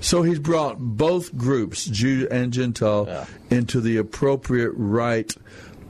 [0.01, 5.32] So he's brought both groups, Jew and Gentile, into the appropriate right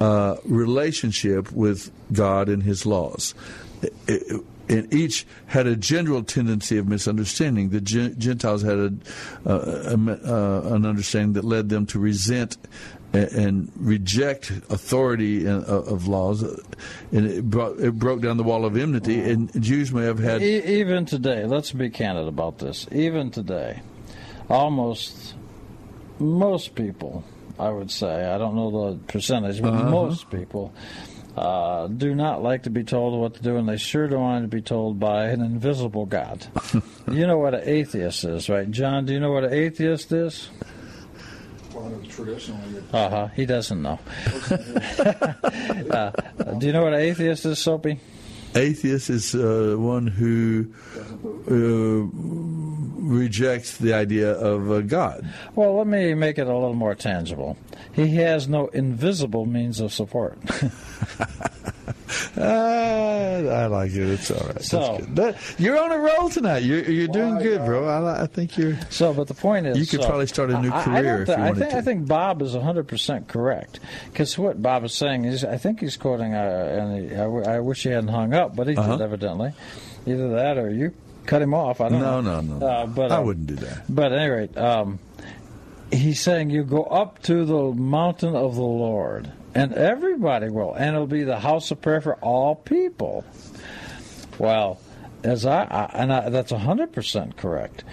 [0.01, 3.35] uh, relationship with God and His laws.
[3.83, 7.71] I- I- And each had a general tendency of misunderstanding.
[7.71, 8.93] The Gentiles had a,
[9.45, 12.57] uh, a, uh, an understanding that led them to resent
[13.13, 16.45] a- and reject authority in- uh, of laws,
[17.11, 19.19] and it, brought, it broke down the wall of enmity.
[19.19, 22.87] And Jews may have had E- even today, let's be candid about this.
[22.93, 23.81] Even today,
[24.51, 25.35] almost
[26.19, 27.25] most people,
[27.59, 29.91] I would say, I don't know the percentage, but Uh-huh.
[29.91, 30.75] most people
[31.37, 34.45] uh, do not like to be told what to do, and they sure don't want
[34.45, 36.47] to be told by an invisible God.
[37.11, 38.69] you know what an atheist is, right?
[38.71, 40.51] John, do you know what an atheist is?
[42.09, 43.27] traditionally, Uh huh.
[43.29, 43.99] He doesn't know.
[45.91, 46.11] uh,
[46.59, 48.01] do you know what an atheist is, Soapy?
[48.55, 50.67] Atheist is uh, one who
[51.49, 52.05] uh,
[53.01, 55.27] rejects the idea of uh, God.
[55.55, 57.57] Well, let me make it a little more tangible.
[57.93, 60.39] He has no invisible means of support.
[62.37, 62.41] Uh,
[63.51, 64.09] I like it.
[64.09, 64.63] It's all right.
[64.63, 64.99] So-.
[65.15, 66.59] That- you're on a roll tonight.
[66.63, 67.87] You're, you're doing good, bro.
[67.89, 68.79] I, I think you're.
[68.91, 71.23] So, but the point is, you could so, probably start a new I- I career
[71.23, 71.77] if you I wanted think, to.
[71.77, 73.81] I think Bob is 100% correct.
[74.07, 77.45] Because what Bob is saying is, I think he's quoting, uh, and he, I, w-
[77.45, 78.93] I wish he hadn't hung up, but he Uh-huh.
[78.97, 79.53] did evidently.
[80.07, 80.95] Either that or you
[81.27, 81.81] cut him off.
[81.81, 82.41] I don't No, know.
[82.41, 82.67] no, no.
[82.67, 83.85] Uh, but, I uh, wouldn't do that.
[83.89, 84.99] But at any rate, um,
[85.93, 90.95] he's saying you go up to the mountain of the Lord, and everybody will, and
[90.95, 93.25] it'll be the house of prayer for all people.
[94.39, 94.81] Well,
[95.23, 97.85] as I, I and I, that's hundred percent correct.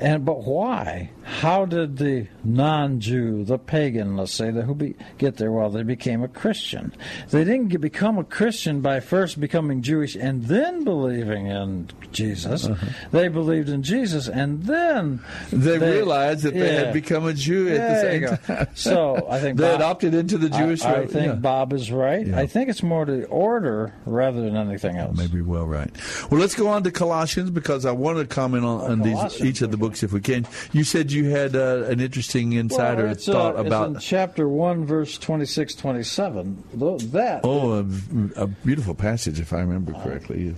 [0.00, 1.10] And but why?
[1.24, 5.50] How did the non-Jew, the pagan, let's say, the, who be, get there?
[5.50, 6.92] Well, they became a Christian.
[7.30, 12.68] They didn't get, become a Christian by first becoming Jewish and then believing in Jesus.
[13.10, 15.56] They believed in Jesus and then Uh-huh.
[15.56, 16.84] They, realized that they yeah.
[16.84, 18.68] had become a Jew at the same time.
[18.74, 20.82] So I think they Bob- adopted into the Jewish.
[20.82, 21.32] I, I think Yeah.
[21.34, 22.26] Bob is right.
[22.34, 25.16] I think it's more the order rather than anything else.
[25.16, 25.90] Maybe well right.
[26.30, 29.60] Well, let's go on to Colossians because I want to comment on, on these each
[29.62, 30.46] of the books if we can.
[30.72, 33.88] You said you had uh, an interesting insider Well, it's, uh, thought it's about.
[33.88, 36.64] in chapter one, verse 26, 27.
[37.12, 40.54] That Oh, a, a beautiful passage, if I remember correctly.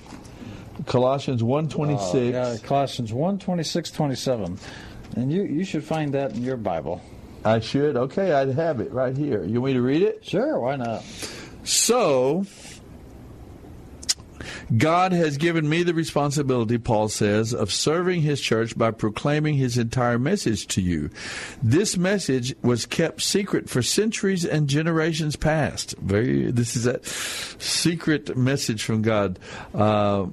[0.86, 4.58] Colossians one twenty Uh, yeah, Colossians 1, 26, 27.
[5.16, 7.00] And you, you should find that in your Bible.
[7.44, 7.96] I should.
[7.96, 9.42] Okay, I'd have it right here.
[9.44, 10.24] You want me to read it?
[10.24, 11.02] Sure, why not?
[11.64, 12.44] So,
[14.76, 19.78] God has given me the responsibility, Paul says, of serving his church by proclaiming his
[19.78, 21.10] entire message to you.
[21.62, 25.96] This message was kept secret for centuries and generations past.
[25.98, 29.38] Very, this is a secret message from God.
[29.74, 30.26] Uh,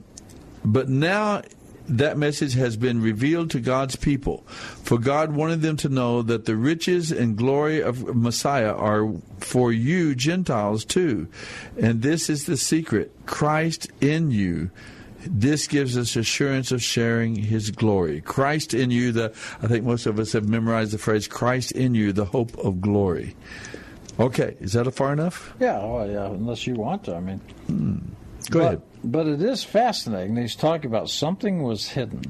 [0.66, 1.42] but now
[1.88, 4.44] that message has been revealed to God's people.
[4.48, 9.72] For God wanted them to know that the riches and glory of Messiah are for
[9.72, 11.28] you Gentiles too.
[11.80, 14.72] And this is the secret Christ in you.
[15.28, 18.22] This gives us assurance of sharing his glory.
[18.22, 21.96] Christ in you, the I think most of us have memorized the phrase Christ in
[21.96, 23.36] you, the hope of glory.
[24.20, 25.54] Okay, is that far enough?
[25.60, 27.16] Yeah, well, yeah, unless you want to.
[27.16, 27.98] I mean, hmm.
[28.50, 28.82] Go but, ahead.
[29.06, 30.36] But it is fascinating.
[30.36, 32.24] He's talking about something was hidden.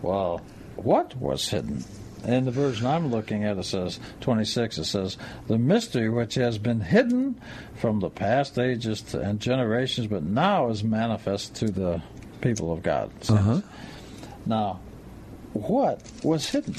[0.00, 0.40] Well,
[0.76, 1.84] what was hidden?
[2.24, 4.78] in the version I'm looking at, it says 26.
[4.78, 5.16] It says
[5.48, 7.40] the mystery which has been hidden
[7.74, 12.02] from the past ages and generations, but now is manifest to the
[12.40, 13.10] people of God.
[13.28, 13.60] Uh-huh.
[14.46, 14.80] Now,
[15.52, 16.74] what was hidden?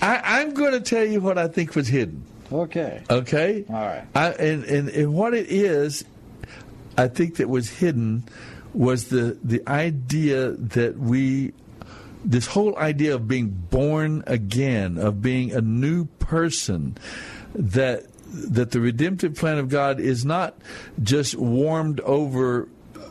[0.00, 2.24] I, I'm going to tell you what I think was hidden.
[2.52, 3.02] Okay.
[3.08, 3.64] Okay.
[3.68, 4.04] All right.
[4.14, 6.04] I, and, and and what it is,
[6.96, 8.24] I think that was hidden
[8.74, 11.52] was the the idea that we
[12.24, 16.96] this whole idea of being born again, of being a new person,
[17.54, 20.56] that that the redemptive plan of God is not
[21.02, 22.68] just warmed over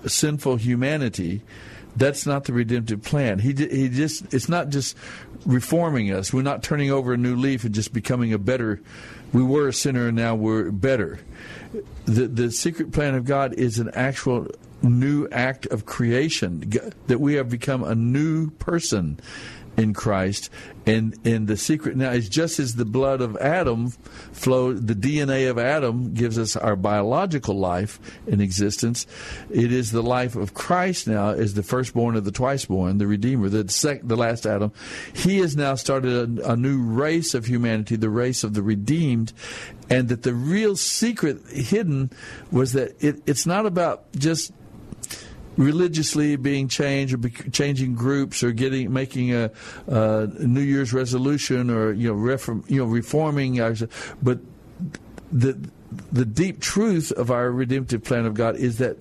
[0.07, 1.41] sinful humanity.
[1.95, 3.39] That's not the redemptive plan.
[3.39, 4.95] He he just it's not just
[5.45, 6.33] reforming us.
[6.33, 8.81] We're not turning over a new leaf and just becoming a better.
[9.33, 11.19] We were a sinner and now we're better.
[12.05, 14.47] The the secret plan of God is an actual
[14.81, 16.71] new act of creation
[17.07, 19.19] that we have become a new person
[19.81, 20.49] in Christ
[20.85, 23.89] and and the secret now is just as the blood of Adam
[24.31, 29.05] flowed the DNA of Adam gives us our biological life in existence.
[29.49, 33.49] It is the life of Christ now as the firstborn of the twiceborn the redeemer
[33.49, 34.71] the sec, the last Adam.
[35.13, 39.33] He has now started a, a new race of humanity the race of the redeemed
[39.89, 42.11] and that the real secret hidden
[42.51, 44.51] was that it, it's not about just
[45.57, 49.51] religiously being changed or changing groups or getting making a,
[49.87, 53.57] a New Year's resolution or you know reform, you know reforming
[54.21, 54.39] but
[55.31, 55.57] the
[56.11, 58.97] the deep truth of our redemptive plan of God is that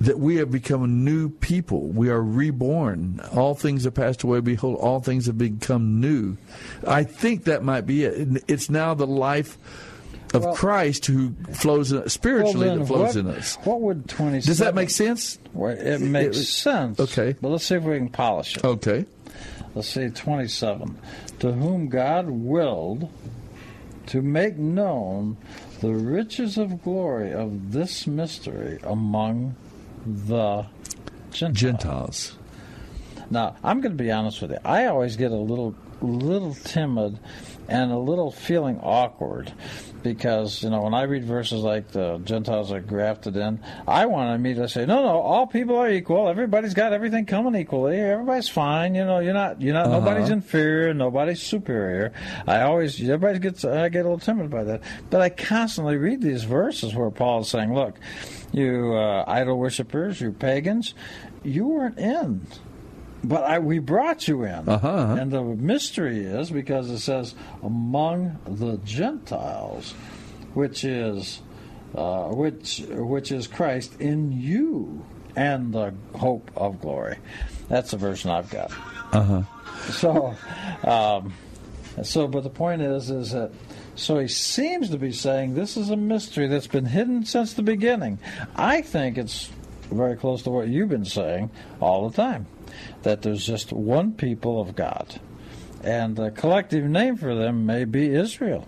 [0.00, 1.88] that we have become a new people.
[1.88, 3.20] We are reborn.
[3.34, 4.40] All things have passed away.
[4.40, 6.36] Behold, all things have become new.
[6.86, 8.44] I think that might be it.
[8.46, 9.58] It's now the life
[10.34, 13.58] of Well- Christ who flows in, spiritually Well, then that flows what, in us.
[13.64, 14.40] What would twenty?
[14.40, 15.38] Does that make sense?
[15.54, 17.00] Well, it makes It- sense.
[17.00, 17.34] Okay.
[17.40, 18.64] But let's see if we can polish it.
[18.64, 19.06] Okay.
[19.74, 20.96] Let's see 27.
[21.40, 23.08] To whom God willed
[24.06, 25.36] to make known
[25.80, 29.54] the riches of glory of this mystery among
[30.04, 30.66] the
[31.30, 31.60] Gentiles.
[31.60, 32.32] Gentiles.
[33.30, 34.58] Now, I'm going to be honest with you.
[34.64, 37.18] I always get a little, little timid
[37.68, 39.52] and a little feeling awkward
[40.02, 44.30] because you know when I read verses like the Gentiles are grafted in, I want
[44.30, 46.28] to immediately say, no, no, all people are equal.
[46.28, 47.98] Everybody's got everything coming equally.
[47.98, 48.94] Everybody's fine.
[48.94, 49.86] You know, you're not, you're not.
[49.86, 49.98] Uh-huh.
[49.98, 50.94] Nobody's inferior.
[50.94, 52.12] Nobody's superior.
[52.46, 54.82] I always, everybody gets, I get a little timid by that.
[55.10, 57.96] But I constantly read these verses where Paul is saying, look,
[58.52, 60.94] you uh, idol worshippers, you pagans,
[61.42, 62.46] you weren't in
[63.24, 64.68] but I, we brought you in.
[64.68, 65.16] Uh-huh.
[65.18, 69.92] And the mystery is because it says among the Gentiles,
[70.54, 71.40] which is
[71.94, 75.04] uh, which which is Christ in you
[75.36, 77.18] and the hope of glory.
[77.68, 78.70] That's the version I've got.
[79.12, 79.42] Uh huh.
[79.92, 80.36] So,
[80.84, 81.32] um,
[82.02, 83.52] so, but the point is, is that
[83.94, 87.62] so he seems to be saying this is a mystery that's been hidden since the
[87.62, 88.18] beginning.
[88.54, 89.50] I think it's
[89.90, 91.50] very close to what you've been saying
[91.80, 92.46] all the time,
[93.02, 95.20] that there's just one people of God,
[95.82, 98.66] and the collective name for them may be Israel.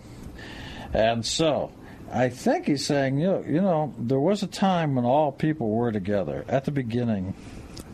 [0.92, 1.72] And so,
[2.12, 5.70] I think he's saying, you know, you know, there was a time when all people
[5.70, 7.34] were together at the beginning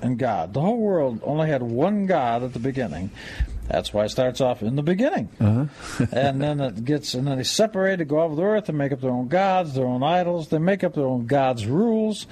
[0.02, 0.54] in God.
[0.54, 3.10] The whole world only had one God at the beginning.
[3.68, 5.28] That's why it starts off in the beginning.
[5.40, 6.06] Uh-huh.
[6.12, 9.00] and then it gets, and then they separate, go off the earth, and make up
[9.00, 10.48] their own gods, their own idols.
[10.48, 12.26] They make up their own gods' rules,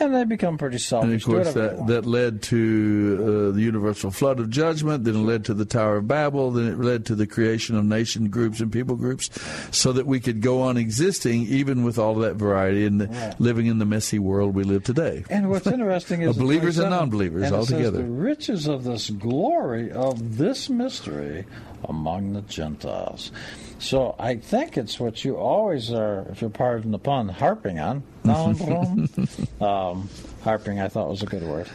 [0.00, 1.04] and they become pretty solid.
[1.04, 4.50] And of course, do whatever they that, that led to uh, the universal flood of
[4.50, 5.04] judgment.
[5.04, 6.50] Then it led to the Tower of Babel.
[6.50, 9.30] Then it led to the creation of nation groups and people groups,
[9.70, 13.34] so that we could go on existing even with all that variety and Right.
[13.40, 15.24] living in the messy world we live today.
[15.30, 17.98] And what's interesting is believers and non-believers and it all together.
[17.98, 21.44] The riches of this glory of this mystery
[21.84, 23.30] among the Gentiles.
[23.78, 28.02] So I think it's what you always are, if you pardon the pun, harping on.
[29.60, 30.08] um,
[30.42, 31.68] harping, I thought was a good word.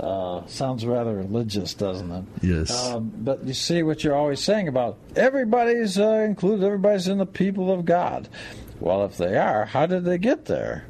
[0.00, 2.24] Uh, sounds rather religious, doesn't it?
[2.42, 2.92] Yes.
[2.92, 7.26] Um, but you see what you're always saying about everybody's uh, included, everybody's in the
[7.26, 8.28] people of God.
[8.80, 10.86] Well, if they are, how did they get there?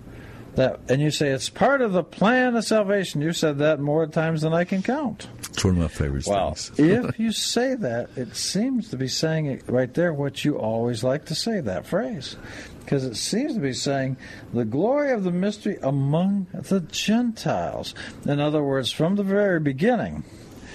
[0.54, 3.22] That and you say it's part of the plan of salvation.
[3.22, 5.26] You said that more times than I can count.
[5.50, 6.78] It's one of my favorite Well, things.
[6.78, 11.02] if you say that, it seems to be saying it right there what you always
[11.02, 12.36] like to say that phrase.
[12.80, 14.16] Because it seems to be saying
[14.52, 17.94] the glory of the mystery among the Gentiles.
[18.26, 20.24] In other words, from the very beginning,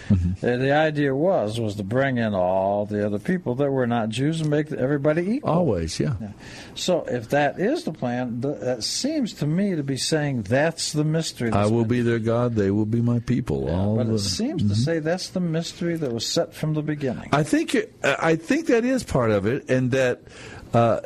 [0.10, 4.10] Uh, the idea was was to bring in all the other people that were not
[4.10, 5.50] Jews and make everybody equal.
[5.52, 6.14] Always, yeah.
[6.76, 10.94] So if that is the plan, th- that seems to me to be saying that's
[10.94, 11.52] the mystery.
[11.52, 13.70] I will be their God; they will be my people.
[13.70, 16.82] All But the- it seems to say that's the mystery that was set from the
[16.82, 17.30] beginning.
[17.32, 20.22] I think it- I think that is part of it, and that.
[20.74, 21.00] Uh,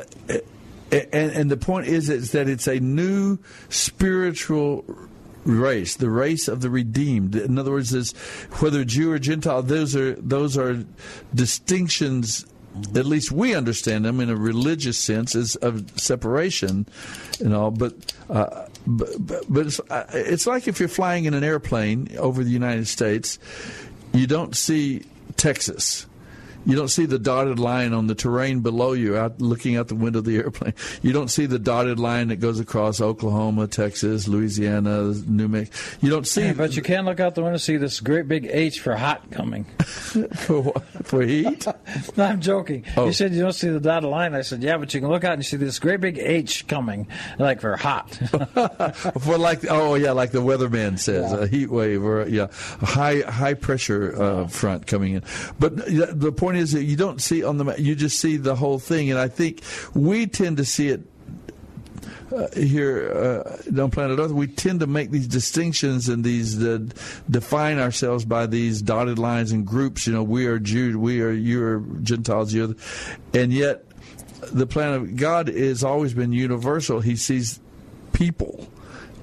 [0.90, 3.38] and, and the point is, is that it's a new
[3.70, 4.84] spiritual
[5.44, 7.34] race, the race of the redeemed.
[7.34, 8.12] In other words, is
[8.60, 10.84] whether Jew or Gentile, those are those are
[11.34, 12.46] distinctions.
[12.94, 16.86] At least we understand them in a religious sense as of separation,
[17.40, 17.70] and all.
[17.70, 22.50] But uh, but, but, uh, it's like if you're flying in an airplane over the
[22.50, 23.38] United States,
[24.12, 25.04] you don't see
[25.36, 26.06] Texas.
[26.64, 29.94] You don't see the dotted line on the terrain below you out looking out the
[29.94, 30.74] window of the airplane.
[31.02, 35.98] You don't see the dotted line that goes across Oklahoma, Texas, Louisiana, New Mexico.
[36.00, 38.46] You don't see but you can look out the window and see this great big
[38.46, 39.64] H for hot coming.
[40.36, 40.82] for what?
[41.06, 41.66] For heat?
[42.16, 42.84] no, I'm joking.
[42.96, 43.06] Oh.
[43.06, 44.34] You said you don't see the dotted line.
[44.34, 47.08] I said, yeah, but you can look out and see this great big H coming,
[47.38, 48.10] like for hot.
[49.20, 52.48] for like oh yeah, like the weatherman says, a heat wave or yeah,
[52.80, 55.22] a high high pressure uh, front coming in.
[55.58, 58.54] But the point is that you don't see on the ma- you just see the
[58.54, 59.62] whole thing, and I think
[59.94, 61.02] we tend to see it
[62.32, 66.78] uh, here uh, on planet Earth, we tend to make these distinctions and these uh,
[67.28, 70.06] define ourselves by these dotted lines and groups.
[70.06, 72.74] You know, we are Jews, we are you are Gentiles, you're,
[73.34, 73.84] and yet
[74.50, 77.00] the plan of God has always been universal.
[77.00, 77.60] He sees
[78.12, 78.68] people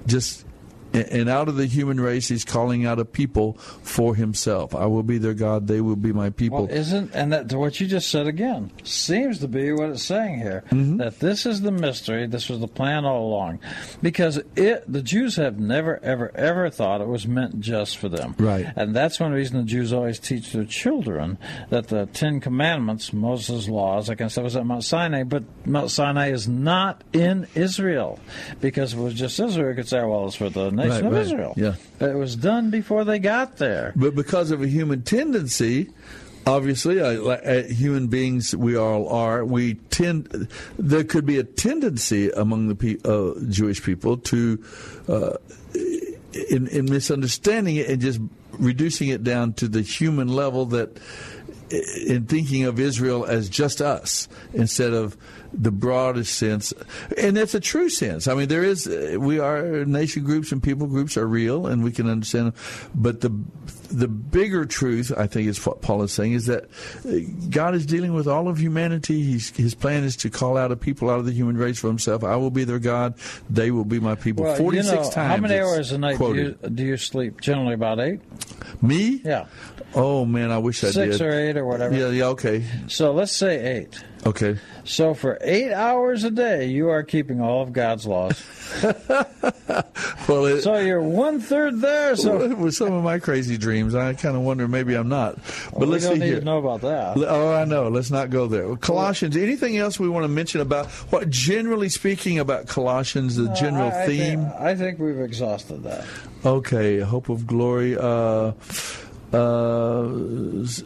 [0.06, 0.45] just.
[0.94, 3.53] And out of the human race, he's calling out a people
[3.84, 4.74] for himself.
[4.74, 6.66] I will be their God; they will be my people.
[6.66, 10.40] Well, isn't and that what you just said again seems to be what it's saying
[10.40, 10.98] here Mm-hmm.
[10.98, 13.60] that this is the mystery, this was the plan all along,
[14.02, 18.36] because it the Jews have never ever ever thought it was meant just for them,
[18.38, 18.66] Right.
[18.76, 21.38] And that's one reason the Jews always teach their children
[21.70, 25.44] that the Ten Commandments, Moses' laws, that kind of stuff, was at Mount Sinai, but
[25.66, 28.20] Mount Sinai is not in Israel,
[28.61, 31.03] because if it was just Israel, you could say, well, it's for the nation Right,
[31.06, 31.22] of right.
[31.22, 31.53] Israel.
[31.56, 31.76] Yeah.
[31.99, 33.93] It was done before they got there.
[33.95, 35.89] But because of a human tendency,
[36.47, 39.45] obviously, uh, uh, human beings we all are.
[39.45, 40.47] We tend
[40.77, 44.64] there could be a tendency among the pe- uh, Jewish people to,
[45.07, 45.34] uh,
[46.49, 48.19] in, in misunderstanding it and just
[48.53, 50.99] reducing it down to the human level that.
[52.07, 55.15] In thinking of Israel as just us instead of
[55.53, 56.73] the broadest sense,
[57.17, 58.27] and that's a true sense.
[58.27, 61.84] I mean, there is uh, we are nation groups and people groups are real, and
[61.84, 62.53] we can understand them.
[62.95, 63.31] But the
[63.90, 66.66] the bigger truth, I think, is what Paul is saying, is that
[67.06, 67.11] uh,
[67.49, 69.22] God is dealing with all of humanity.
[69.24, 71.88] He's, his plan is to call out a people out of the human race for
[71.88, 72.24] Himself.
[72.24, 73.16] I will be their God;
[73.49, 74.44] they will be my people.
[74.45, 75.36] Well, Forty six you know, times.
[75.36, 77.41] How many hours a night do you, do you sleep?
[77.41, 78.22] Generally about eight.
[78.82, 79.22] Me?
[79.24, 79.48] Yeah.
[79.95, 81.26] Oh man, I wish I Six did.
[81.28, 81.95] or eight or whatever.
[81.95, 84.03] Yeah, yeah, okay, So let's say eight.
[84.26, 84.60] okay.
[84.84, 88.40] So for eight hours a day, you are keeping all of God's laws.
[90.28, 92.16] Well, it, so you're one third there.
[92.16, 95.35] So with some of my crazy dreams, I kind of wonder maybe I'm not.
[95.72, 96.39] But Well, let's we don't see need here.
[96.39, 97.18] to know about that.
[97.30, 97.88] Oh, I know.
[97.89, 98.76] Let's not go there.
[98.77, 99.35] Colossians.
[99.38, 103.91] Anything else we want to mention about what, generally speaking, about Colossians, the No, general
[103.91, 104.41] I, I theme?
[104.41, 106.06] Think, I think we've exhausted that.
[106.45, 107.97] Okay, hope of glory.
[107.97, 108.51] Uh,
[109.31, 110.03] uh,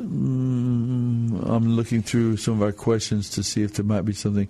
[0.03, 4.48] mm, I'm looking through some of our questions to see if there might be something.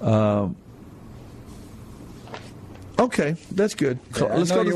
[0.00, 0.56] Um,
[2.98, 3.98] okay, that's good.
[4.16, 4.70] Yeah, Let's go to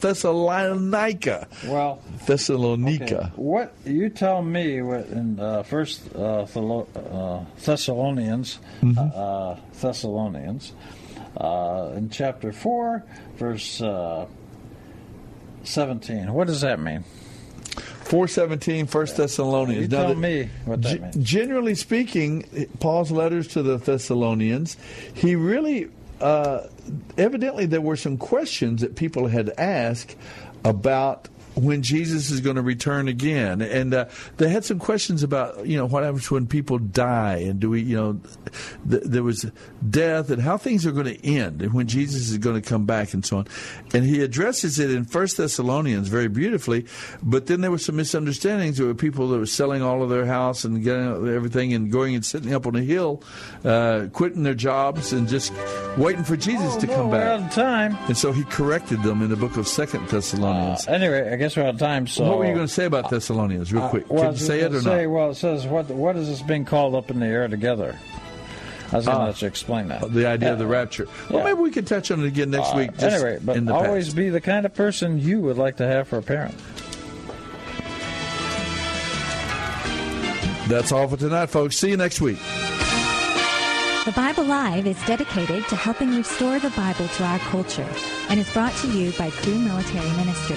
[0.00, 1.48] Thessalonica.
[1.66, 3.04] Well, Thessalonica.
[3.04, 8.98] okay, what you tell me what in uh, First uh, Thelo- uh, Thessalonians, Mm-hmm.
[9.14, 10.72] uh, Thessalonians,
[11.36, 13.04] uh, in chapter four,
[13.36, 14.26] verse uh,
[15.64, 16.32] seventeen.
[16.32, 17.04] What does that mean?
[18.04, 19.82] 417, 1 Thessalonians.
[19.82, 21.16] You Now, tell me what that G- means.
[21.16, 24.76] Generally speaking, Paul's letters to the Thessalonians,
[25.14, 25.88] he really,
[26.20, 26.68] uh,
[27.16, 30.16] evidently, there were some questions that people had asked
[30.64, 34.04] about when Jesus is going to return again, and uh,
[34.36, 37.82] they had some questions about you know what happens when people die, and do we
[37.82, 38.20] you know
[38.88, 39.50] th- there was
[39.88, 42.86] death, and how things are going to end, and when Jesus is going to come
[42.86, 43.46] back, and so on.
[43.92, 46.86] And he addresses it in First Thessalonians very beautifully,
[47.22, 48.78] but then there were some misunderstandings.
[48.78, 52.14] There were people that were selling all of their house and getting everything and going
[52.14, 53.22] and sitting up on a hill,
[53.64, 55.52] uh, quitting their jobs and just
[55.98, 57.40] waiting for Jesus to Oh, no, come we're back.
[57.40, 57.98] out of time.
[58.08, 60.86] And so he corrected them in the book of Second Thessalonians.
[60.88, 62.06] Anyway, I guess we're out of time.
[62.06, 64.10] So what were you going to say about Thessalonians, real Uh, quick?
[64.10, 65.10] well, Can you say it or say, not?
[65.10, 67.96] Well, it says what what is this being called up in the air together?
[68.92, 69.26] I was going to Ah.
[69.26, 70.12] let you explain that.
[70.12, 71.06] The idea of the rapture.
[71.30, 71.44] Well, yeah.
[71.46, 72.90] maybe we could touch on it again next Uh, week.
[72.98, 74.16] Just anyway, but in the always past.
[74.16, 76.54] be the kind of person you would like to have for a parent.
[80.68, 81.76] That's all for tonight, folks.
[81.76, 82.38] See you next week.
[84.04, 87.86] The Bible Live is dedicated to helping restore the Bible to our culture
[88.28, 90.56] and is brought to you by Cru Military Ministry.